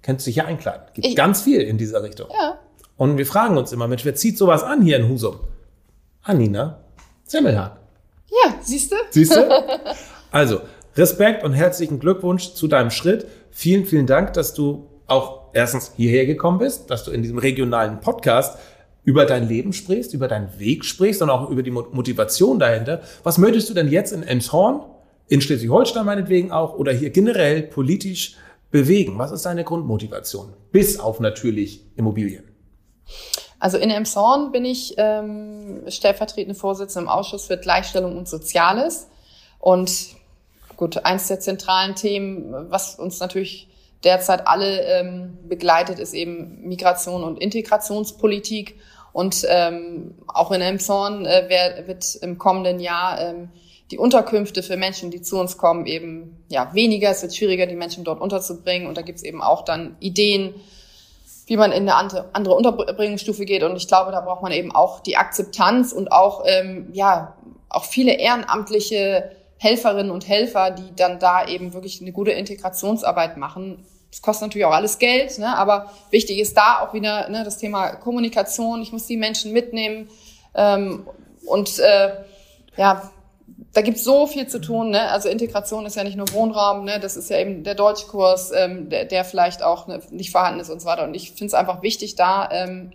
[0.02, 0.88] kennst du dich ja einkleiden.
[0.92, 2.28] Gibt ich, ganz viel in dieser Richtung.
[2.30, 2.58] Ja.
[2.98, 5.36] Und wir fragen uns immer, Mensch, wer zieht sowas an hier in Husum?
[6.22, 6.80] Anina
[7.24, 7.76] Semmelhag.
[8.26, 8.96] Ja, siehst du?
[9.10, 9.48] Siehst du?
[10.30, 10.60] Also,
[10.94, 13.26] Respekt und herzlichen Glückwunsch zu deinem Schritt.
[13.50, 18.00] Vielen, vielen Dank, dass du auch erstens hierher gekommen bist, dass du in diesem regionalen
[18.00, 18.58] Podcast
[19.04, 23.00] über dein Leben sprichst, über deinen Weg sprichst und auch über die Motivation dahinter.
[23.22, 24.82] Was möchtest du denn jetzt in Emshorn,
[25.28, 28.36] in Schleswig-Holstein meinetwegen auch oder hier generell politisch
[28.70, 29.16] bewegen?
[29.16, 30.52] Was ist deine Grundmotivation?
[30.72, 32.47] Bis auf natürlich Immobilien.
[33.60, 39.08] Also in Emshorn bin ich ähm, stellvertretende Vorsitzende im Ausschuss für Gleichstellung und Soziales.
[39.58, 39.90] Und
[40.76, 43.68] gut, eins der zentralen Themen, was uns natürlich
[44.04, 48.78] derzeit alle ähm, begleitet, ist eben Migration und Integrationspolitik.
[49.12, 53.48] Und ähm, auch in Elmshorn äh, wird im kommenden Jahr ähm,
[53.90, 57.10] die Unterkünfte für Menschen, die zu uns kommen, eben ja weniger.
[57.10, 58.86] Es wird schwieriger, die Menschen dort unterzubringen.
[58.86, 60.54] Und da gibt es eben auch dann Ideen,
[61.48, 61.94] wie man in eine
[62.32, 63.64] andere Unterbringungsstufe geht.
[63.64, 67.34] Und ich glaube, da braucht man eben auch die Akzeptanz und auch ähm, ja
[67.68, 73.84] auch viele ehrenamtliche Helferinnen und Helfer, die dann da eben wirklich eine gute Integrationsarbeit machen
[74.10, 75.56] das kostet natürlich auch alles Geld, ne?
[75.56, 78.80] aber wichtig ist da auch wieder ne, das Thema Kommunikation.
[78.80, 80.08] Ich muss die Menschen mitnehmen
[80.54, 81.06] ähm,
[81.46, 82.12] und äh,
[82.76, 83.10] ja,
[83.72, 84.90] da gibt's so viel zu tun.
[84.90, 85.10] Ne?
[85.10, 87.00] Also Integration ist ja nicht nur Wohnraum, ne?
[87.00, 90.70] das ist ja eben der Deutschkurs, ähm, der, der vielleicht auch ne, nicht vorhanden ist
[90.70, 91.04] und so weiter.
[91.04, 92.92] Und ich finde es einfach wichtig, da ähm,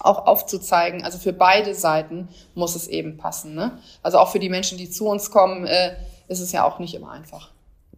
[0.00, 1.04] auch aufzuzeigen.
[1.04, 3.54] Also für beide Seiten muss es eben passen.
[3.54, 3.78] Ne?
[4.02, 5.94] Also auch für die Menschen, die zu uns kommen, äh,
[6.28, 7.52] ist es ja auch nicht immer einfach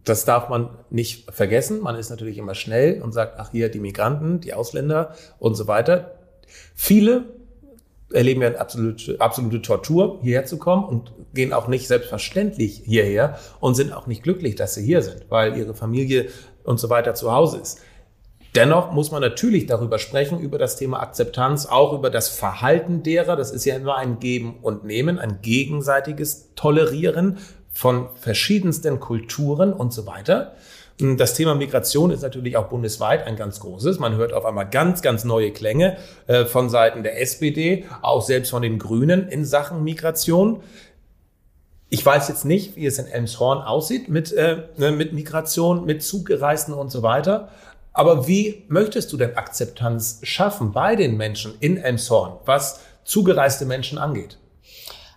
[0.05, 1.81] das darf man nicht vergessen.
[1.81, 5.67] Man ist natürlich immer schnell und sagt, ach hier die Migranten, die Ausländer und so
[5.67, 6.11] weiter.
[6.75, 7.25] Viele
[8.11, 13.39] erleben ja eine absolute, absolute Tortur, hierher zu kommen und gehen auch nicht selbstverständlich hierher
[13.59, 16.29] und sind auch nicht glücklich, dass sie hier sind, weil ihre Familie
[16.63, 17.81] und so weiter zu Hause ist.
[18.55, 23.35] Dennoch muss man natürlich darüber sprechen, über das Thema Akzeptanz, auch über das Verhalten derer.
[23.35, 27.37] Das ist ja immer ein Geben und Nehmen, ein gegenseitiges Tolerieren
[27.73, 30.55] von verschiedensten Kulturen und so weiter.
[30.97, 33.99] Das Thema Migration ist natürlich auch bundesweit ein ganz großes.
[33.99, 38.51] Man hört auf einmal ganz, ganz neue Klänge äh, von Seiten der SPD, auch selbst
[38.51, 40.63] von den Grünen in Sachen Migration.
[41.89, 46.01] Ich weiß jetzt nicht, wie es in Elmshorn aussieht mit, äh, ne, mit Migration, mit
[46.01, 47.49] Zuggereisten und so weiter.
[47.91, 53.97] Aber wie möchtest du denn Akzeptanz schaffen bei den Menschen in Elmshorn, was zugereiste Menschen
[53.97, 54.37] angeht?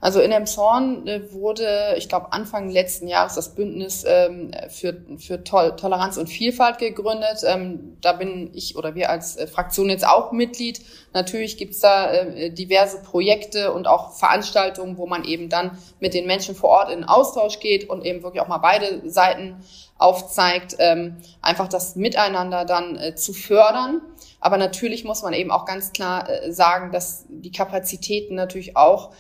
[0.01, 5.43] Also in Emshorn äh, wurde, ich glaube, Anfang letzten Jahres das Bündnis ähm, für, für
[5.43, 7.43] Tol Toleranz und Vielfalt gegründet.
[7.45, 10.81] Ähm, da bin ich oder wir als äh, Fraktion jetzt auch Mitglied.
[11.15, 16.27] Natürlich gibt's da äh, diverse Projekte und auch Veranstaltungen, wo man eben dann mit den
[16.27, 19.57] Menschen vor Ort in Austausch geht und eben wirklich auch mal beide Seiten
[19.99, 24.01] aufzeigt, ähm, einfach das Miteinander dann äh, zu fördern.
[24.41, 29.11] Aber natürlich muss man eben auch ganz klar äh, sagen, dass die Kapazitäten natürlich auch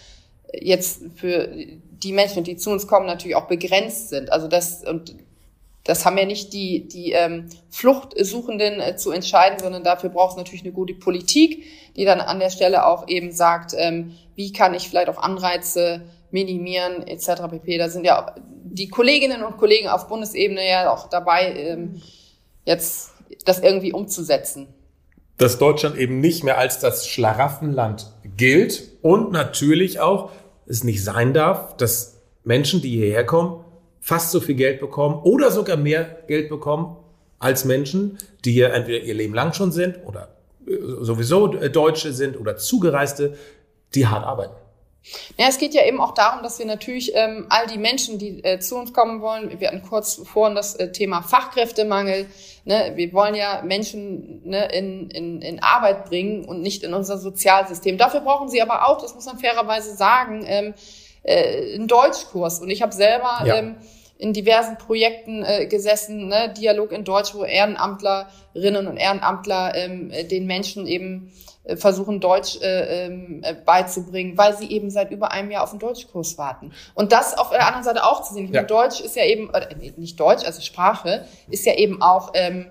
[0.53, 1.49] jetzt für
[2.03, 4.33] die Menschen, die zu uns kommen, natürlich auch begrenzt sind.
[4.33, 5.17] Also das und
[5.85, 10.37] das haben ja nicht die, die ähm, Fluchtsuchenden äh, zu entscheiden, sondern dafür braucht es
[10.37, 11.65] natürlich eine gute Politik,
[11.97, 16.03] die dann an der Stelle auch eben sagt, ähm, wie kann ich vielleicht auch Anreize
[16.31, 17.43] minimieren etc.
[17.51, 17.79] pp.
[17.79, 18.35] Da sind ja
[18.65, 22.03] die Kolleginnen und Kollegen auf Bundesebene ja auch dabei, ähm,
[22.67, 23.13] jetzt
[23.47, 24.69] das irgendwie umzusetzen.
[25.39, 30.31] Dass Deutschland eben nicht mehr als das Schlaraffenland gilt und natürlich auch
[30.67, 33.65] es nicht sein darf, dass Menschen, die hierher kommen,
[34.01, 36.97] fast so viel Geld bekommen oder sogar mehr Geld bekommen
[37.39, 40.37] als Menschen, die hier entweder ihr Leben lang schon sind oder
[40.67, 43.37] äh, sowieso Deutsche sind oder Zugereiste,
[43.95, 44.55] die hart arbeiten.
[45.39, 48.43] Ja, es geht ja eben auch darum, dass wir natürlich ähm, all die Menschen, die
[48.45, 52.27] äh, zu uns kommen wollen, wir hatten kurz vorhin das äh, Thema Fachkräftemangel,
[52.69, 52.93] ne?
[52.95, 57.99] wir wollen ja Menschen ne, in, in, in Arbeit bringen und nicht in unser Sozialsystem.
[57.99, 60.75] Dafür brauchen sie aber auch, das muss man fairerweise sagen, ähm,
[61.23, 62.61] äh, einen Deutschkurs.
[62.61, 63.57] Und ich habe selber ja.
[63.57, 63.77] ähm,
[64.19, 66.53] in diversen Projekten äh, gesessen, ne?
[66.57, 71.33] Dialog in Deutsch, wo Ehrenamtlerinnen und Ehrenamtler ähm, den Menschen eben
[71.77, 75.81] versuchen, Deutsch äh, ähm, äh, beizubringen, weil sie eben seit über einem Jahr auf einen
[75.81, 76.73] Deutschkurs warten.
[76.95, 78.47] Und das auf der anderen Seite auch zu sehen.
[78.47, 78.61] Ich ja.
[78.61, 82.67] meine, Deutsch ist ja eben, äh, nicht Deutsch, also Sprache, ist ja eben auch ähm,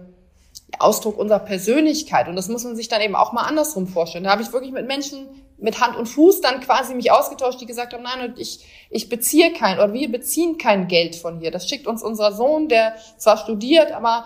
[0.80, 2.28] Ausdruck unserer Persönlichkeit.
[2.28, 4.24] Und das muss man sich dann eben auch mal andersrum vorstellen.
[4.24, 5.28] Da habe ich wirklich mit Menschen
[5.58, 9.54] mit Hand und Fuß dann quasi mich ausgetauscht, die gesagt haben, nein, ich, ich beziehe
[9.54, 11.52] kein, oder wir beziehen kein Geld von hier.
[11.52, 14.26] Das schickt uns unser Sohn, der zwar studiert, aber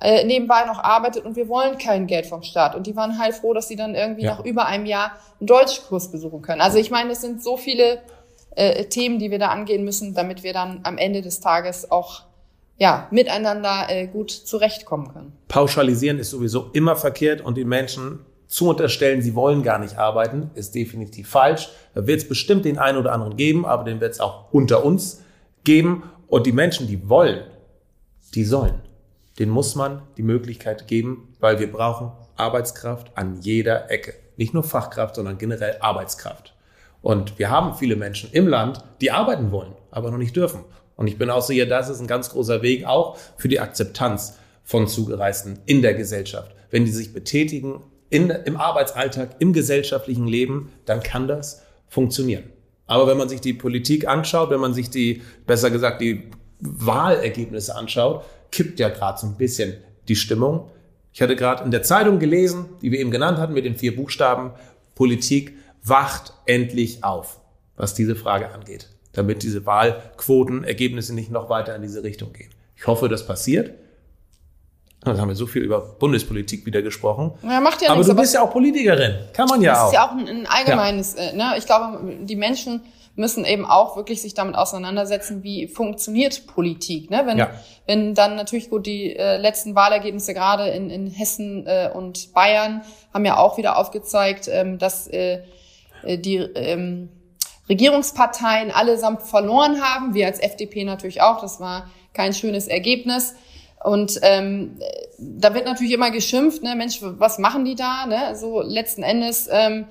[0.00, 2.74] äh, nebenbei noch arbeitet und wir wollen kein Geld vom Staat.
[2.74, 4.34] Und die waren heilfroh, dass sie dann irgendwie ja.
[4.34, 6.60] nach über einem Jahr einen Deutschkurs besuchen können.
[6.60, 8.02] Also ich meine, es sind so viele
[8.56, 12.22] äh, Themen, die wir da angehen müssen, damit wir dann am Ende des Tages auch
[12.78, 15.32] ja, miteinander äh, gut zurechtkommen können.
[15.48, 20.50] Pauschalisieren ist sowieso immer verkehrt und den Menschen zu unterstellen, sie wollen gar nicht arbeiten,
[20.54, 21.70] ist definitiv falsch.
[21.94, 24.84] Da wird es bestimmt den einen oder anderen geben, aber den wird es auch unter
[24.84, 25.22] uns
[25.64, 26.04] geben.
[26.28, 27.44] Und die Menschen, die wollen,
[28.34, 28.85] die sollen
[29.38, 34.14] den muss man die Möglichkeit geben, weil wir brauchen Arbeitskraft an jeder Ecke.
[34.36, 36.54] Nicht nur Fachkraft, sondern generell Arbeitskraft.
[37.02, 40.64] Und wir haben viele Menschen im Land, die arbeiten wollen, aber noch nicht dürfen.
[40.96, 44.38] Und ich bin auch sicher, das ist ein ganz großer Weg auch für die Akzeptanz
[44.64, 46.54] von Zugereisten in der Gesellschaft.
[46.70, 52.44] Wenn die sich betätigen in, im Arbeitsalltag, im gesellschaftlichen Leben, dann kann das funktionieren.
[52.86, 56.30] Aber wenn man sich die Politik anschaut, wenn man sich die, besser gesagt, die
[56.60, 59.76] Wahlergebnisse anschaut, kippt ja gerade so ein bisschen
[60.08, 60.70] die Stimmung.
[61.12, 63.96] Ich hatte gerade in der Zeitung gelesen, die wir eben genannt hatten mit den vier
[63.96, 64.52] Buchstaben,
[64.94, 67.40] Politik wacht endlich auf,
[67.76, 72.50] was diese Frage angeht, damit diese Wahlquotenergebnisse nicht noch weiter in diese Richtung gehen.
[72.76, 73.72] Ich hoffe, das passiert.
[75.00, 77.32] Dann haben wir so viel über Bundespolitik wieder gesprochen.
[77.42, 79.14] Ja, macht ja aber nichts, du bist ja auch Politikerin.
[79.32, 79.78] Kann man ja auch.
[79.84, 81.22] Das ist ja auch ein, ein allgemeines, ja.
[81.22, 81.54] Äh, ne?
[81.58, 82.82] Ich glaube, die Menschen
[83.16, 87.10] müssen eben auch wirklich sich damit auseinandersetzen, wie funktioniert Politik.
[87.10, 87.22] Ne?
[87.24, 87.50] Wenn, ja.
[87.86, 92.82] wenn dann natürlich gut die äh, letzten Wahlergebnisse gerade in, in Hessen äh, und Bayern
[93.12, 95.40] haben ja auch wieder aufgezeigt, ähm, dass äh,
[96.04, 97.08] äh die ähm,
[97.68, 100.14] Regierungsparteien allesamt verloren haben.
[100.14, 101.40] Wir als FDP natürlich auch.
[101.40, 103.34] Das war kein schönes Ergebnis.
[103.82, 104.78] Und ähm,
[105.18, 108.06] da wird natürlich immer geschimpft, ne, Mensch, was machen die da?
[108.06, 108.34] Ne?
[108.36, 109.86] So letzten Endes ähm,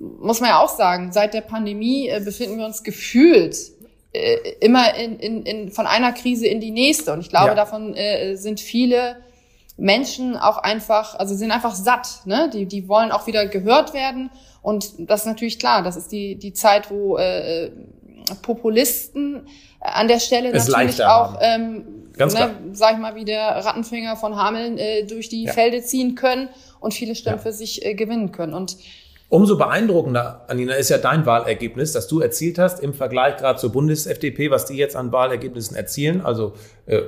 [0.00, 3.56] muss man ja auch sagen, seit der Pandemie äh, befinden wir uns gefühlt
[4.12, 7.12] äh, immer in, in, in, von einer Krise in die nächste.
[7.12, 7.54] Und ich glaube, ja.
[7.54, 9.16] davon äh, sind viele
[9.76, 12.22] Menschen auch einfach, also sind einfach satt.
[12.24, 12.50] Ne?
[12.52, 14.30] Die, die wollen auch wieder gehört werden.
[14.62, 17.70] Und das ist natürlich klar, das ist die, die Zeit, wo äh,
[18.42, 19.46] Populisten
[19.80, 24.36] an der Stelle es natürlich auch, ähm, ne, sag ich mal, wie der Rattenfinger von
[24.36, 25.52] Hameln äh, durch die ja.
[25.52, 26.48] Felde ziehen können
[26.80, 27.42] und viele Stimmen ja.
[27.42, 28.54] für sich äh, gewinnen können.
[28.54, 28.76] Und
[29.30, 33.70] Umso beeindruckender, Anina, ist ja dein Wahlergebnis, das du erzielt hast im Vergleich gerade zur
[33.72, 36.22] Bundes-FDP, was die jetzt an Wahlergebnissen erzielen.
[36.22, 36.54] Also
[36.86, 37.02] äh,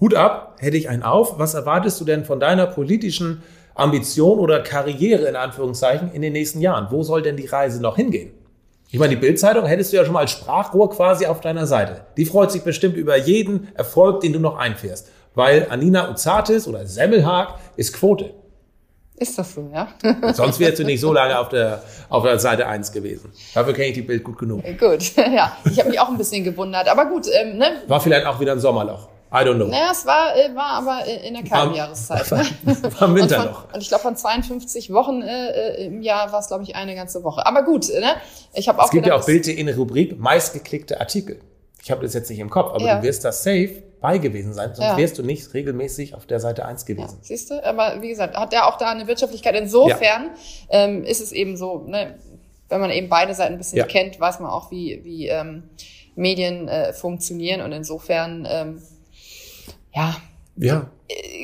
[0.00, 1.38] Hut ab, hätte ich einen auf.
[1.38, 3.42] Was erwartest du denn von deiner politischen
[3.74, 6.86] Ambition oder Karriere in Anführungszeichen in den nächsten Jahren?
[6.90, 8.30] Wo soll denn die Reise noch hingehen?
[8.90, 12.06] Ich meine, die Bildzeitung hättest du ja schon mal als Sprachrohr quasi auf deiner Seite.
[12.16, 15.10] Die freut sich bestimmt über jeden Erfolg, den du noch einfährst.
[15.34, 18.32] Weil Anina Uzatis oder Semmelhag ist Quote.
[19.18, 19.88] Ist das so, ja?
[20.32, 23.32] Sonst wärst du nicht so lange auf der, auf der Seite 1 gewesen.
[23.54, 24.62] Dafür kenne ich die Bild gut genug.
[24.78, 25.56] Gut, ja.
[25.64, 26.88] Ich habe mich auch ein bisschen gewundert.
[26.88, 27.82] Aber gut, ähm, ne?
[27.88, 29.08] War vielleicht auch wieder ein Sommerloch.
[29.30, 29.66] I don't know.
[29.66, 32.30] Naja, es war, äh, war aber in der kalten Jahreszeit.
[32.30, 32.46] Ne?
[32.98, 33.74] War im Winter und noch.
[33.74, 37.22] Und ich glaube, von 52 Wochen äh, im Jahr war es, glaube ich, eine ganze
[37.24, 37.44] Woche.
[37.44, 38.12] Aber gut, ne?
[38.54, 41.40] Ich habe auch Es gibt gedacht, ja auch Bild.de eine Rubrik, meistgeklickte Artikel.
[41.82, 42.96] Ich habe das jetzt nicht im Kopf, aber Ja.
[42.96, 44.96] du wirst da safe bei gewesen sein, sonst Ja.
[44.96, 47.18] wärst du nicht regelmäßig auf der Seite 1 Ja, gewesen.
[47.22, 49.54] siehst du, aber wie gesagt, hat er auch da eine Wirtschaftlichkeit.
[49.56, 50.30] Insofern
[50.70, 52.18] ähm, ist es eben so, ne,
[52.68, 53.86] wenn man eben beide Seiten ein bisschen Ja.
[53.86, 55.64] kennt, weiß man auch, wie, wie ähm,
[56.14, 58.82] Medien äh, funktionieren und insofern, ähm,
[59.94, 60.16] ja,
[60.56, 60.90] Ja.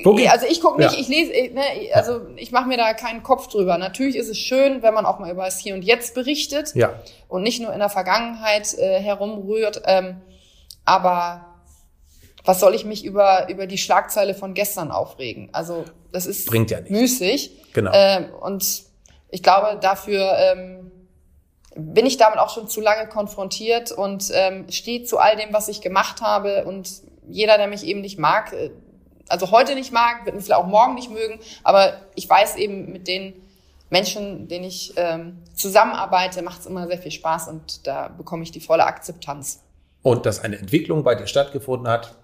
[0.05, 0.31] Geht's?
[0.33, 0.99] also ich gucke nicht, Ja.
[1.01, 1.63] ich lese, äh, ne,
[1.95, 3.79] also ich mache mir da keinen Kopf drüber.
[3.79, 6.93] Natürlich ist es schön, wenn man auch mal über das Hier und Jetzt berichtet Ja.
[7.29, 9.81] und nicht nur in der Vergangenheit äh, herumrührt.
[9.87, 10.21] Ähm,
[10.85, 11.47] aber
[12.45, 15.49] was soll ich mich über, über die Schlagzeile von gestern aufregen?
[15.53, 16.91] Also das ist Bringt ja nichts.
[16.91, 17.73] müßig.
[17.73, 17.91] Genau.
[17.95, 18.83] Ähm, und
[19.31, 20.93] ich glaube, dafür ähm,
[21.77, 25.69] bin ich damit auch schon zu lange konfrontiert und ähm, stehe zu all dem, was
[25.69, 26.65] ich gemacht habe.
[26.65, 26.89] Und
[27.29, 28.71] jeder, der mich eben nicht mag, äh,
[29.29, 32.93] also heute nicht mag, wird mich vielleicht auch morgen nicht mögen, aber ich weiß eben
[32.93, 33.33] mit den
[33.89, 38.51] Menschen, denen ich ähm, zusammenarbeite, macht es immer sehr viel Spaß und da bekomme ich
[38.51, 39.63] die volle Akzeptanz.
[40.03, 42.15] Und dass eine Entwicklung bei dir stattgefunden hat,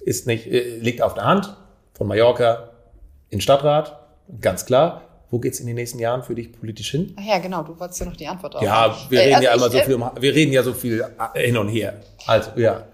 [0.00, 1.56] ist nicht, äh, liegt auf der Hand.
[1.94, 2.70] Von Mallorca
[3.28, 3.98] in Stadtrat,
[4.40, 5.02] ganz klar.
[5.30, 7.14] Wo geht's in den nächsten Jahren für dich politisch hin?
[7.20, 8.62] Ach ja, genau, du wolltest ja noch die Antwort drauf.
[8.62, 10.72] Ja, wir Äh, reden also ja immer so äh, viel, um, wir reden ja so
[10.74, 12.00] viel äh, hin und her.
[12.26, 12.84] Also, ja.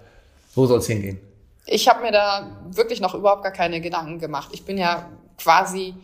[0.54, 1.18] Wo soll's hingehen?
[1.66, 4.50] Ich habe mir da wirklich noch überhaupt gar keine Gedanken gemacht.
[4.52, 5.94] Ich bin ja quasi,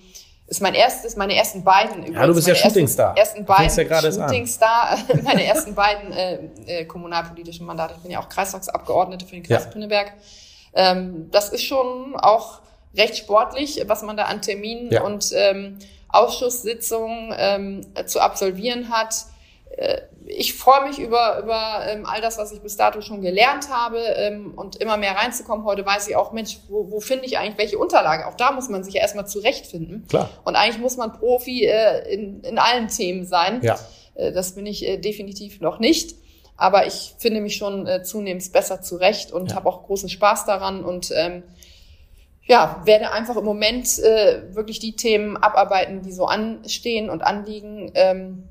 [0.46, 2.12] ist mein erstes, meine ersten beiden.
[2.12, 3.16] Ja, du bist ja ersten- Shootingstar.
[3.16, 4.12] Ersten Du beiden ja.
[4.12, 7.94] Shootingstar, meine ersten beiden äh, äh, kommunalpolitischen Mandate.
[7.96, 9.70] Ich bin ja auch Kreistagsabgeordnete für den Kreis Ja.
[9.70, 10.12] Pinneberg.
[10.74, 12.60] Ähm, das ist schon auch
[12.96, 15.02] recht sportlich, was man da an Terminen Ja.
[15.02, 19.14] und ähm, Ausschusssitzungen ähm, zu absolvieren hat.
[19.76, 23.70] Äh, ich freue mich über, über ähm, all das, was ich bis dato schon gelernt
[23.70, 25.64] habe ähm, und immer mehr reinzukommen.
[25.64, 28.26] Heute weiß ich auch, Mensch, wo, wo finde ich eigentlich welche Unterlage?
[28.26, 30.06] Auch da muss man sich ja erstmal zurechtfinden.
[30.08, 30.28] Klar.
[30.44, 33.60] Und eigentlich muss man Profi äh, in, in allen Themen sein.
[33.62, 33.78] Ja.
[34.14, 36.14] Äh, das bin ich äh, definitiv noch nicht.
[36.56, 39.56] Aber ich finde mich schon äh, zunehmend besser zurecht und Ja.
[39.56, 41.42] habe auch großen Spaß daran und ähm,
[42.44, 47.92] ja, werde einfach im Moment äh, wirklich die Themen abarbeiten, die so anstehen und anliegen.
[47.94, 48.48] Ähm,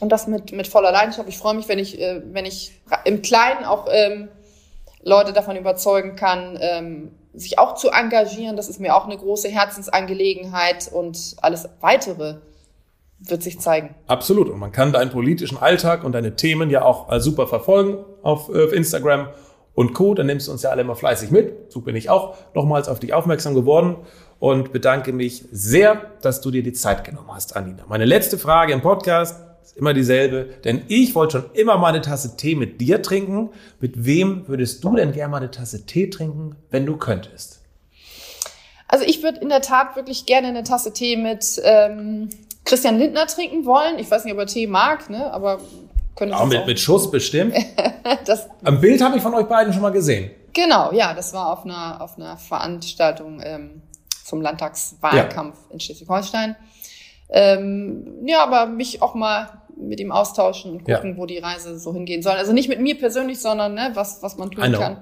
[0.00, 1.28] und das mit, mit voller Leidenschaft.
[1.28, 4.28] Ich freue mich, wenn ich, äh, wenn ich im Kleinen auch ähm,
[5.02, 8.56] Leute davon überzeugen kann, ähm, sich auch zu engagieren.
[8.56, 12.36] Das ist mir auch eine große Herzensangelegenheit und alles weitere
[13.20, 13.94] wird sich zeigen.
[14.06, 14.48] Absolut.
[14.48, 18.48] Und man kann deinen politischen Alltag und deine Themen ja auch äh, super verfolgen auf,
[18.48, 19.28] äh, auf Instagram
[19.74, 20.14] und Co.
[20.14, 21.72] Dann nimmst du uns ja alle immer fleißig mit.
[21.72, 23.96] So bin ich auch nochmals auf dich aufmerksam geworden
[24.38, 27.84] und bedanke mich sehr, dass du dir die Zeit genommen hast, Anina.
[27.88, 32.02] Meine letzte Frage im Podcast ist immer dieselbe, denn ich wollte schon immer mal eine
[32.02, 33.50] Tasse Tee mit dir trinken.
[33.80, 37.62] Mit wem würdest du denn gerne mal eine Tasse Tee trinken, wenn du könntest?
[38.88, 42.28] Also ich würde in der Tat wirklich gerne eine Tasse Tee mit ähm,
[42.64, 43.98] Christian Lindner trinken wollen.
[43.98, 45.32] Ich weiß nicht, ob er Tee mag, ne?
[45.32, 45.60] aber
[46.16, 46.66] könnte Auch mit, auch.
[46.66, 47.54] mit Schuss bestimmt.
[48.24, 50.30] das, Am Bild habe ich von euch beiden schon mal gesehen.
[50.52, 53.82] genau, ja, das war auf einer, auf einer Veranstaltung ähm,
[54.24, 56.56] zum Landtagswahlkampf in Schleswig-Holstein.
[57.28, 60.96] Ähm, ja, aber mich auch mal mit ihm austauschen und Ja.
[60.96, 62.34] gucken, wo die Reise so hingehen soll.
[62.34, 64.98] Also nicht mit mir persönlich, sondern ne, was, was man tun kann.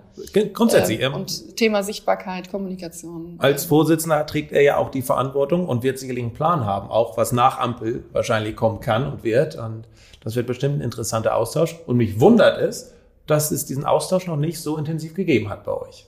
[0.53, 1.01] Grundsätzlich.
[1.01, 3.37] Ähm, ähm, und Thema Sichtbarkeit, Kommunikation.
[3.39, 7.17] Als Vorsitzender trägt er ja auch die Verantwortung und wird sicherlich einen Plan haben, auch
[7.17, 9.57] was nach Ampel wahrscheinlich kommen kann und wird.
[9.57, 9.85] Und
[10.23, 11.77] das wird bestimmt ein interessanter Austausch.
[11.87, 12.93] Und mich wundert es,
[13.27, 16.07] dass es diesen Austausch noch nicht so intensiv gegeben hat bei euch.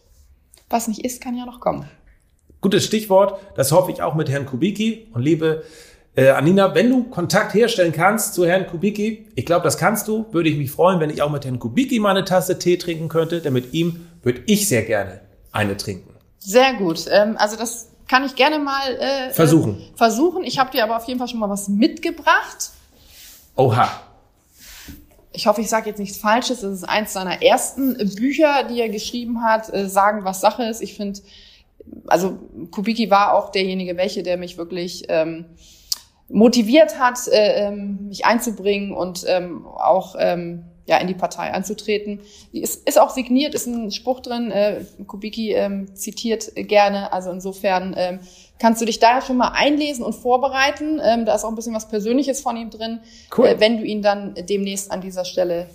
[0.71, 1.89] Was nicht ist, kann ja noch kommen.
[2.61, 5.09] Gutes Stichwort, das hoffe ich auch mit Herrn Kubicki.
[5.13, 5.65] Und liebe
[6.17, 10.27] äh, Anina, wenn du Kontakt herstellen kannst zu Herrn Kubicki, ich glaube, das kannst du,
[10.33, 13.09] würde ich mich freuen, wenn ich auch mit Herrn Kubicki mal eine Tasse Tee trinken
[13.09, 15.21] könnte, denn mit ihm würde ich sehr gerne
[15.53, 16.15] eine trinken.
[16.39, 17.07] Sehr gut.
[17.11, 19.81] Ähm, also das kann ich gerne mal äh, Versuchen.
[19.81, 20.45] Äh, versuchen.
[20.45, 22.71] Ich habe dir aber auf jeden Fall schon mal was mitgebracht.
[23.57, 23.89] Oha.
[25.33, 26.61] Ich hoffe, ich sage jetzt nichts Falsches.
[26.61, 30.81] Das ist eins seiner ersten Bücher, die er geschrieben hat, äh, sagen, was Sache ist.
[30.81, 31.21] Ich finde,
[32.07, 32.39] also
[32.71, 35.47] Kubicki war auch derjenige, welche, der mich wirklich ähm,
[36.29, 42.21] motiviert hat, äh, ähm, mich einzubringen und ähm, auch ähm, ja, in die Partei einzutreten.
[42.53, 44.51] Ist, ist auch signiert, ist ein Spruch drin.
[44.51, 47.13] Äh, Kubicki ähm, zitiert gerne.
[47.13, 48.21] Also insofern ähm,
[48.59, 51.01] kannst du dich da schon mal einlesen und vorbereiten.
[51.03, 53.01] Ähm, da ist auch ein bisschen was Persönliches von ihm drin,
[53.37, 53.47] Cool.
[53.47, 55.69] äh, wenn du ihn dann demnächst an dieser Stelle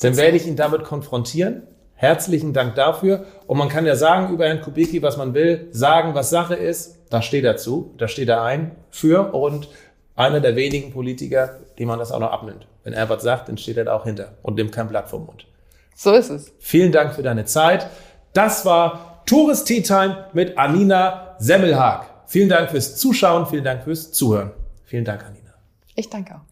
[0.00, 1.62] Dann werde ich ihn damit konfrontieren.
[1.94, 3.26] Herzlichen Dank dafür.
[3.46, 6.98] Und man kann ja sagen über Herrn Kubicki, was man will, sagen, was Sache ist.
[7.10, 9.68] Da steht er zu, da steht er ein für und
[10.16, 12.66] einer der wenigen Politiker, die man das auch noch abnimmt.
[12.84, 15.26] Wenn er was sagt, dann steht er da auch hinter und nimmt kein Blatt vom
[15.26, 15.46] Mund.
[15.94, 16.52] So ist es.
[16.58, 17.86] Vielen Dank für deine Zeit.
[18.32, 22.06] Das war Tourist Tea Time mit Anina Semmelhag.
[22.26, 24.52] Vielen Dank fürs Zuschauen, vielen Dank fürs Zuhören.
[24.84, 25.54] Vielen Dank, Anina.
[25.94, 26.51] Ich danke auch.